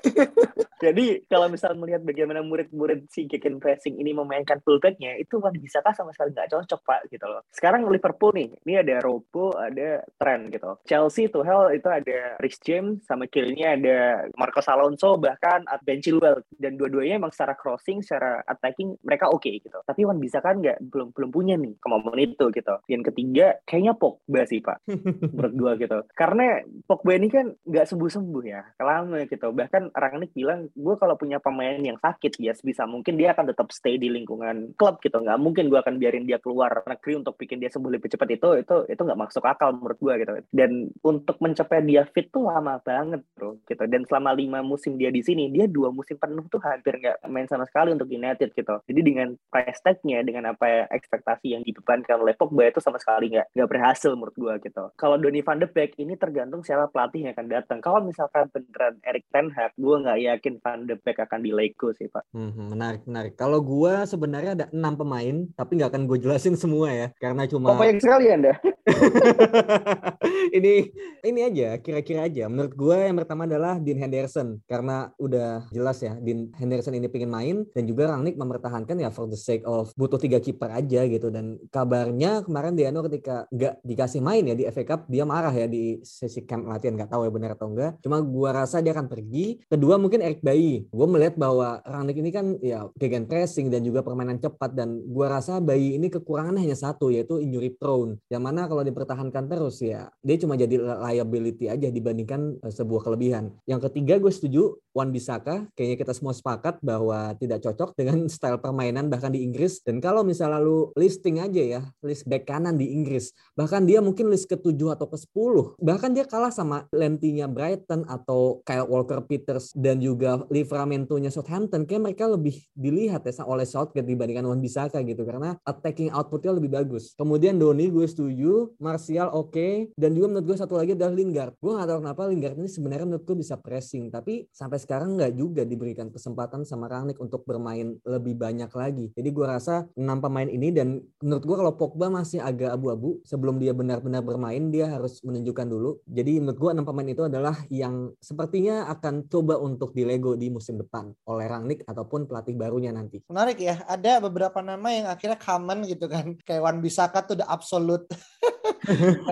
jadi 0.84 1.06
kalau 1.28 1.52
misal 1.52 1.76
melihat 1.76 2.00
bagaimana 2.08 2.40
murid-murid 2.40 3.12
si 3.12 3.28
kick 3.28 3.44
pressing 3.60 4.00
ini 4.00 4.16
memainkan 4.16 4.64
fullbacknya 4.64 5.20
itu 5.20 5.44
kan 5.44 5.52
bisa 5.60 5.84
kah 5.84 5.92
sama 5.92 6.16
sekali 6.16 6.32
nggak 6.32 6.48
cocok 6.48 6.82
Pak 6.88 7.02
gitu 7.12 7.28
loh. 7.28 7.44
Sekarang 7.52 7.84
Liverpool 7.92 8.32
nih, 8.32 8.48
ini 8.64 8.74
ada 8.80 9.04
Robo, 9.04 9.52
ada 9.60 10.08
Trent 10.16 10.48
gitu. 10.48 10.80
Chelsea 10.88 11.28
tuh 11.28 11.44
hell 11.44 11.68
itu 11.76 11.92
ada 11.92 12.40
Rhys 12.40 12.56
James 12.64 13.04
sama 13.04 13.28
kirinya 13.28 13.76
ada 13.76 13.98
Marcos 14.40 14.72
Alonso 14.72 15.20
bahkan 15.20 15.68
Ben 15.84 16.00
Chilwell 16.00 16.40
dan 16.56 16.80
dua-duanya 16.80 17.20
emang 17.20 17.36
secara 17.36 17.52
crossing, 17.60 18.00
secara 18.00 18.40
attacking 18.48 18.96
mereka 19.04 19.28
oke 19.28 19.44
okay, 19.44 19.60
gitu. 19.60 19.76
Tapi 19.84 20.08
Wan 20.08 20.24
bisa 20.24 20.40
kan 20.40 20.64
nggak 20.64 20.88
belum 20.88 21.17
belum 21.18 21.34
punya 21.34 21.58
nih 21.58 21.74
kemampuan 21.82 22.22
itu 22.22 22.46
gitu. 22.54 22.76
Yang 22.86 23.10
ketiga 23.12 23.58
kayaknya 23.66 23.98
Pogba 23.98 24.46
sih 24.46 24.62
Pak, 24.62 24.86
menurut 25.34 25.54
gua 25.58 25.72
gitu. 25.82 25.98
Karena 26.14 26.62
Pogba 26.86 27.18
ini 27.18 27.28
kan 27.34 27.50
nggak 27.66 27.90
sembuh-sembuh 27.90 28.44
ya, 28.46 28.62
lama 28.78 29.26
gitu. 29.26 29.50
Bahkan 29.50 29.98
Rangnick 29.98 30.38
bilang, 30.38 30.70
gue 30.72 30.96
kalau 31.02 31.18
punya 31.18 31.42
pemain 31.42 31.82
yang 31.82 31.98
sakit 31.98 32.38
ya 32.38 32.54
bisa 32.62 32.86
mungkin 32.86 33.18
dia 33.18 33.34
akan 33.34 33.50
tetap 33.50 33.74
stay 33.74 33.98
di 33.98 34.14
lingkungan 34.14 34.78
klub 34.78 35.02
gitu. 35.02 35.18
Nggak 35.18 35.40
mungkin 35.42 35.74
gue 35.74 35.80
akan 35.82 35.98
biarin 35.98 36.30
dia 36.30 36.38
keluar 36.38 36.86
negeri 36.86 37.18
untuk 37.18 37.34
bikin 37.40 37.58
dia 37.58 37.74
sembuh 37.74 37.90
lebih 37.90 38.14
cepat 38.14 38.30
itu 38.38 38.50
itu 38.62 38.76
itu 38.86 39.02
nggak 39.02 39.20
masuk 39.20 39.44
akal 39.48 39.74
menurut 39.74 39.98
gue 39.98 40.14
gitu. 40.22 40.34
Dan 40.54 40.94
untuk 41.02 41.42
mencapai 41.42 41.82
dia 41.82 42.06
fit 42.14 42.30
tuh 42.30 42.46
lama 42.46 42.78
banget 42.84 43.26
bro 43.34 43.58
gitu. 43.66 43.84
Dan 43.90 44.06
selama 44.06 44.36
lima 44.38 44.60
musim 44.62 45.00
dia 45.00 45.10
di 45.10 45.26
sini, 45.26 45.50
dia 45.50 45.66
dua 45.66 45.90
musim 45.90 46.20
penuh 46.20 46.46
tuh 46.52 46.62
hampir 46.62 47.00
nggak 47.00 47.26
main 47.32 47.48
sama 47.50 47.66
sekali 47.66 47.96
untuk 47.96 48.12
United 48.12 48.54
gitu. 48.54 48.76
Jadi 48.86 49.00
dengan 49.02 49.34
price 49.50 49.82
tag-nya, 49.82 50.22
dengan 50.22 50.54
apa 50.54 50.92
ekspektasi 51.08 51.56
yang 51.56 51.64
dibebankan 51.64 52.20
oleh 52.20 52.36
Pogba 52.36 52.68
itu 52.68 52.84
sama 52.84 53.00
sekali 53.00 53.32
nggak 53.32 53.56
nggak 53.56 53.70
berhasil 53.72 54.12
menurut 54.12 54.36
gue 54.36 54.54
gitu. 54.68 54.92
Kalau 55.00 55.16
Donny 55.16 55.40
van 55.40 55.64
de 55.64 55.72
Beek 55.72 55.96
ini 55.96 56.20
tergantung 56.20 56.68
siapa 56.68 56.92
pelatih 56.92 57.24
yang 57.24 57.32
akan 57.32 57.48
datang. 57.48 57.80
Kalau 57.80 58.04
misalkan 58.04 58.52
beneran 58.52 59.00
Erik 59.08 59.24
Ten 59.32 59.48
Hag, 59.56 59.72
gue 59.80 59.96
nggak 59.96 60.20
yakin 60.20 60.56
van 60.60 60.84
de 60.84 61.00
Beek 61.00 61.24
akan 61.24 61.40
di 61.40 61.56
Lego 61.56 61.96
sih 61.96 62.12
pak. 62.12 62.28
Hmm, 62.36 62.76
menarik 62.76 63.08
menarik. 63.08 63.40
Kalau 63.40 63.64
gue 63.64 64.04
sebenarnya 64.04 64.52
ada 64.60 64.66
enam 64.76 65.00
pemain, 65.00 65.48
tapi 65.56 65.80
nggak 65.80 65.96
akan 65.96 66.04
gue 66.12 66.18
jelasin 66.20 66.60
semua 66.60 66.92
ya, 66.92 67.08
karena 67.24 67.48
cuma. 67.48 67.72
Banyak 67.72 68.04
sekali 68.04 68.28
anda. 68.28 68.60
ini 70.58 70.90
ini 71.24 71.40
aja, 71.44 71.78
kira-kira 71.82 72.28
aja. 72.28 72.48
Menurut 72.48 72.74
gue 72.74 72.98
yang 72.98 73.18
pertama 73.20 73.44
adalah 73.44 73.80
Dean 73.82 74.00
Henderson, 74.00 74.64
karena 74.66 75.12
udah 75.20 75.68
jelas 75.74 76.00
ya, 76.00 76.16
Dean 76.20 76.52
Henderson 76.56 76.96
ini 76.96 77.12
pengen 77.12 77.32
main. 77.32 77.56
Dan 77.76 77.84
juga 77.90 78.14
Rangnick 78.14 78.40
mempertahankan 78.40 78.96
ya 78.98 79.10
for 79.12 79.28
the 79.28 79.40
sake 79.40 79.64
of 79.68 79.92
butuh 80.00 80.20
tiga 80.20 80.40
kiper 80.40 80.72
aja 80.72 81.04
gitu. 81.06 81.28
Dan 81.28 81.60
kabarnya 81.72 82.44
kemarin 82.48 82.78
Diano 82.78 83.04
ketika 83.06 83.50
nggak 83.52 83.84
dikasih 83.84 84.22
main 84.24 84.44
ya 84.48 84.56
di 84.56 84.64
FA 84.70 84.84
Cup 84.84 85.02
dia 85.12 85.24
marah 85.28 85.52
ya 85.52 85.68
di 85.68 86.00
sesi 86.04 86.44
camp 86.48 86.68
latihan. 86.68 86.96
Nggak 86.98 87.12
tahu 87.12 87.28
ya 87.28 87.32
benar 87.32 87.52
atau 87.58 87.68
enggak 87.72 88.00
cuma 88.02 88.22
gua 88.24 88.64
rasa 88.64 88.80
dia 88.80 88.96
akan 88.96 89.08
pergi. 89.10 89.62
Kedua 89.68 90.00
mungkin 90.00 90.24
Eric 90.24 90.42
Bayi 90.42 90.88
gua 90.90 91.08
melihat 91.10 91.36
bahwa 91.36 91.84
Rangnick 91.84 92.18
ini 92.20 92.32
kan 92.32 92.46
ya 92.64 92.88
gegen 92.96 93.28
pressing 93.28 93.68
dan 93.68 93.84
juga 93.84 94.02
permainan 94.02 94.40
cepat. 94.40 94.74
Dan 94.74 95.04
gua 95.08 95.40
rasa 95.40 95.60
Bayi 95.60 95.98
ini 95.98 96.08
kekurangannya 96.08 96.64
hanya 96.64 96.78
satu 96.78 97.10
yaitu 97.12 97.42
injury 97.42 97.74
prone. 97.74 98.20
Yang 98.30 98.44
mana 98.44 98.62
kalau 98.70 98.77
dipertahankan 98.86 99.50
terus 99.50 99.80
ya 99.82 100.12
dia 100.22 100.38
cuma 100.42 100.60
jadi 100.60 100.78
liability 100.78 101.72
aja 101.72 101.88
dibandingkan 101.90 102.60
uh, 102.62 102.74
sebuah 102.74 103.08
kelebihan. 103.08 103.54
Yang 103.66 103.90
ketiga 103.90 104.20
gue 104.22 104.32
setuju 104.34 104.78
Wan 104.98 105.14
Bisaka 105.14 105.70
kayaknya 105.78 106.02
kita 106.02 106.14
semua 106.18 106.34
sepakat 106.34 106.82
bahwa 106.82 107.38
tidak 107.38 107.62
cocok 107.62 107.94
dengan 107.94 108.26
style 108.34 108.58
permainan 108.58 109.14
bahkan 109.14 109.30
di 109.30 109.46
Inggris 109.46 109.86
dan 109.86 110.02
kalau 110.02 110.26
misalnya 110.26 110.58
lu 110.58 110.90
listing 110.98 111.38
aja 111.38 111.62
ya, 111.62 111.82
list 112.02 112.26
back 112.26 112.48
kanan 112.48 112.80
di 112.80 112.90
Inggris. 112.96 113.36
Bahkan 113.54 113.84
dia 113.84 114.00
mungkin 114.00 114.32
list 114.32 114.48
ke-7 114.48 114.80
atau 114.96 115.08
ke-10. 115.12 115.54
Bahkan 115.78 116.10
dia 116.16 116.24
kalah 116.24 116.50
sama 116.50 116.88
lentinya 116.96 117.46
Brighton 117.46 118.08
atau 118.08 118.64
Kyle 118.64 118.88
Walker-Peters 118.88 119.76
dan 119.76 120.00
juga 120.00 120.48
Livramento-nya 120.48 121.30
Southampton. 121.30 121.84
Kayak 121.84 122.12
mereka 122.12 122.26
lebih 122.32 122.58
dilihat 122.74 123.28
ya 123.28 123.44
oleh 123.44 123.68
Southgate 123.68 124.08
dibandingkan 124.08 124.48
Wan 124.48 124.64
Bisaka 124.64 125.04
gitu. 125.04 125.28
Karena 125.28 125.60
attacking 125.68 126.10
outputnya 126.16 126.56
lebih 126.56 126.72
bagus. 126.72 127.14
Kemudian 127.20 127.60
Doni 127.60 127.92
gue 127.92 128.08
setuju, 128.08 128.72
Martial 128.80 129.30
oke. 129.36 129.52
Okay. 129.52 129.74
Dan 130.00 130.16
juga 130.16 130.32
menurut 130.32 130.56
gue 130.56 130.58
satu 130.58 130.80
lagi 130.80 130.96
adalah 130.96 131.14
Lingard. 131.14 131.54
Gue 131.60 131.76
gak 131.76 131.88
tahu 131.92 132.00
kenapa 132.02 132.22
Lingard 132.32 132.56
ini 132.56 132.70
sebenarnya 132.72 133.06
menurut 133.06 133.24
gue 133.28 133.38
bisa 133.38 133.60
pressing. 133.60 134.08
Tapi 134.08 134.48
sampai 134.50 134.80
sekarang 134.88 135.20
nggak 135.20 135.36
juga 135.36 135.68
diberikan 135.68 136.08
kesempatan 136.08 136.64
sama 136.64 136.88
Rangnick 136.88 137.20
untuk 137.20 137.44
bermain 137.44 138.00
lebih 138.08 138.40
banyak 138.40 138.72
lagi. 138.72 139.12
Jadi 139.12 139.30
gue 139.36 139.44
rasa 139.44 139.84
enam 140.00 140.24
pemain 140.24 140.48
ini 140.48 140.72
dan 140.72 141.04
menurut 141.20 141.44
gue 141.44 141.58
kalau 141.60 141.74
Pogba 141.76 142.08
masih 142.08 142.40
agak 142.40 142.72
abu-abu 142.72 143.20
sebelum 143.28 143.60
dia 143.60 143.76
benar-benar 143.76 144.24
bermain 144.24 144.72
dia 144.72 144.88
harus 144.88 145.20
menunjukkan 145.26 145.68
dulu 145.68 146.00
jadi 146.06 146.40
menurut 146.40 146.60
gue 146.62 146.70
enam 146.72 146.86
pemain 146.86 147.10
itu 147.10 147.24
adalah 147.26 147.58
yang 147.68 148.14
sepertinya 148.22 148.88
akan 148.94 149.28
coba 149.28 149.58
untuk 149.58 149.92
dilego 149.92 150.38
di 150.40 150.48
musim 150.48 150.80
depan 150.80 151.12
oleh 151.28 151.46
Rangnick 151.50 151.84
ataupun 151.84 152.30
pelatih 152.30 152.56
barunya 152.56 152.94
nanti 152.94 153.20
menarik 153.28 153.58
ya 153.58 153.84
ada 153.90 154.24
beberapa 154.24 154.64
nama 154.64 154.88
yang 154.94 155.08
akhirnya 155.12 155.36
common 155.36 155.84
gitu 155.84 156.06
kan 156.08 156.38
kayak 156.48 156.64
Wan 156.64 156.80
Bisaka 156.80 157.26
tuh 157.26 157.42
udah 157.42 157.50
absolute 157.50 158.08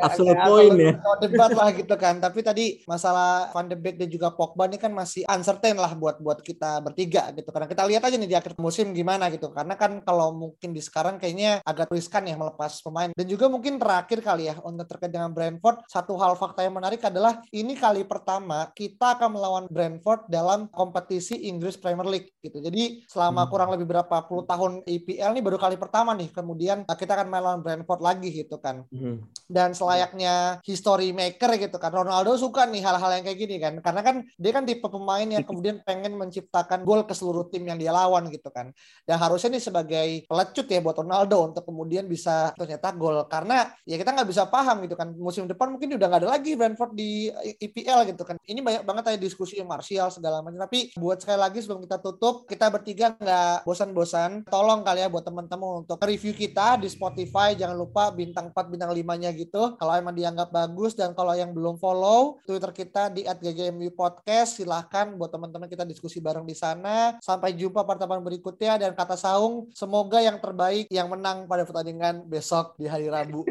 Absolute 0.06 0.40
point 0.48 0.76
ya. 0.76 0.94
debat 1.24 1.52
lah 1.56 1.70
gitu 1.72 1.96
kan. 1.96 2.20
Tapi 2.20 2.40
tadi 2.44 2.66
masalah 2.88 3.52
Van 3.56 3.68
de 3.68 3.78
Beek 3.78 3.96
dan 4.00 4.10
juga 4.12 4.32
Pogba 4.32 4.68
ini 4.68 4.78
kan 4.80 4.92
masih 4.92 5.24
uncertain 5.46 5.78
lah 5.78 5.94
buat 5.94 6.18
buat 6.18 6.42
kita 6.42 6.82
bertiga 6.82 7.30
gitu. 7.38 7.54
Karena 7.54 7.70
kita 7.70 7.86
lihat 7.86 8.02
aja 8.10 8.18
nih 8.18 8.30
di 8.34 8.34
akhir 8.34 8.58
musim 8.58 8.90
gimana 8.98 9.30
gitu. 9.30 9.54
Karena 9.54 9.78
kan 9.78 10.02
kalau 10.02 10.34
mungkin 10.34 10.74
di 10.74 10.82
sekarang 10.82 11.22
kayaknya 11.22 11.62
agak 11.62 11.94
riskan 11.94 12.26
ya 12.26 12.34
melepas 12.34 12.82
pemain. 12.82 13.14
Dan 13.14 13.30
juga 13.30 13.46
mungkin 13.46 13.78
terakhir 13.78 14.26
kali 14.26 14.50
ya 14.50 14.58
untuk 14.66 14.90
terkait 14.90 15.14
dengan 15.14 15.30
Brentford, 15.30 15.86
satu 15.86 16.18
hal 16.18 16.34
fakta 16.34 16.66
yang 16.66 16.74
menarik 16.74 17.06
adalah 17.06 17.46
ini 17.54 17.78
kali 17.78 18.02
pertama 18.10 18.74
kita 18.74 19.22
akan 19.22 19.38
melawan 19.38 19.66
Brentford 19.70 20.26
dalam 20.26 20.66
kompetisi 20.74 21.46
Inggris 21.46 21.78
Premier 21.78 22.10
League 22.10 22.34
gitu. 22.42 22.58
Jadi 22.58 23.06
selama 23.06 23.46
hmm. 23.46 23.52
kurang 23.54 23.70
lebih 23.78 23.86
berapa 23.86 24.26
puluh 24.26 24.50
tahun 24.50 24.82
IPL 24.90 25.38
ini 25.38 25.42
baru 25.46 25.62
kali 25.62 25.78
pertama 25.78 26.18
nih. 26.18 26.34
Kemudian 26.34 26.90
kita 26.90 27.14
akan 27.14 27.30
melawan 27.30 27.62
Brentford 27.62 28.02
lagi 28.02 28.34
gitu 28.34 28.58
kan. 28.58 28.82
Hmm. 28.90 29.22
Dan 29.46 29.78
selayaknya 29.78 30.64
history 30.66 31.14
maker 31.14 31.62
gitu 31.62 31.78
kan. 31.78 31.94
Ronaldo 31.94 32.34
suka 32.40 32.66
nih 32.66 32.82
hal-hal 32.82 33.22
yang 33.22 33.24
kayak 33.30 33.40
gini 33.40 33.56
kan. 33.62 33.74
Karena 33.84 34.02
kan 34.02 34.16
dia 34.40 34.52
kan 34.56 34.64
tipe 34.64 34.88
pemain 34.88 35.25
yang 35.32 35.46
kemudian 35.46 35.82
pengen 35.82 36.14
menciptakan 36.20 36.86
gol 36.86 37.06
ke 37.08 37.14
seluruh 37.16 37.48
tim 37.50 37.66
yang 37.66 37.80
dia 37.80 37.94
lawan 37.94 38.28
gitu 38.30 38.52
kan. 38.54 38.70
Dan 39.06 39.18
harusnya 39.18 39.58
nih 39.58 39.64
sebagai 39.64 40.08
pelecut 40.30 40.68
ya 40.70 40.80
buat 40.84 40.98
Ronaldo 41.00 41.50
untuk 41.54 41.64
kemudian 41.66 42.06
bisa 42.06 42.54
ternyata 42.54 42.94
gol. 42.94 43.26
Karena 43.26 43.70
ya 43.88 43.96
kita 43.96 44.14
nggak 44.14 44.30
bisa 44.30 44.46
paham 44.46 44.86
gitu 44.86 44.94
kan. 44.94 45.10
Musim 45.16 45.50
depan 45.50 45.74
mungkin 45.74 45.96
udah 45.96 46.08
nggak 46.08 46.22
ada 46.26 46.30
lagi 46.36 46.54
Brentford 46.54 46.94
di 46.94 47.32
IPL 47.62 48.14
gitu 48.14 48.24
kan. 48.28 48.36
Ini 48.46 48.60
banyak 48.62 48.84
banget 48.84 49.04
aja 49.16 49.20
diskusi 49.20 49.58
Martial 49.66 50.12
segala 50.14 50.44
macam. 50.44 50.62
Tapi 50.68 50.94
buat 51.00 51.24
sekali 51.24 51.40
lagi 51.40 51.64
sebelum 51.64 51.82
kita 51.86 51.98
tutup, 52.04 52.46
kita 52.46 52.70
bertiga 52.70 53.16
nggak 53.18 53.66
bosan-bosan. 53.66 54.46
Tolong 54.46 54.86
kali 54.86 55.02
ya 55.02 55.10
buat 55.10 55.26
teman-teman 55.26 55.88
untuk 55.88 55.98
review 56.04 56.36
kita 56.36 56.78
di 56.78 56.92
Spotify. 56.92 57.58
Jangan 57.58 57.74
lupa 57.74 58.12
bintang 58.14 58.52
4, 58.54 58.72
bintang 58.72 58.92
5-nya 58.92 59.34
gitu. 59.34 59.80
Kalau 59.80 59.94
emang 59.96 60.14
dianggap 60.14 60.52
bagus 60.52 60.94
dan 60.94 61.16
kalau 61.16 61.34
yang 61.34 61.56
belum 61.56 61.80
follow 61.80 62.38
Twitter 62.44 62.72
kita 62.76 63.10
di 63.10 63.24
@ggmu 63.26 63.96
podcast 63.96 64.60
silahkan 64.60 65.15
buat 65.18 65.32
teman-teman 65.34 65.68
kita 65.68 65.88
diskusi 65.88 66.22
bareng 66.22 66.46
di 66.46 66.54
sana. 66.54 67.18
Sampai 67.24 67.58
jumpa 67.58 67.82
pertemuan 67.88 68.22
berikutnya 68.22 68.78
dan 68.78 68.92
kata 68.94 69.18
saung 69.18 69.72
semoga 69.74 70.22
yang 70.22 70.38
terbaik 70.38 70.86
yang 70.94 71.10
menang 71.10 71.50
pada 71.50 71.66
pertandingan 71.66 72.28
besok 72.28 72.78
di 72.78 72.86
hari 72.86 73.10
Rabu. 73.10 73.48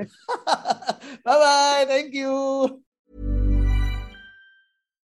bye 1.26 1.36
bye, 1.40 1.84
thank 1.90 2.14
you. 2.14 2.93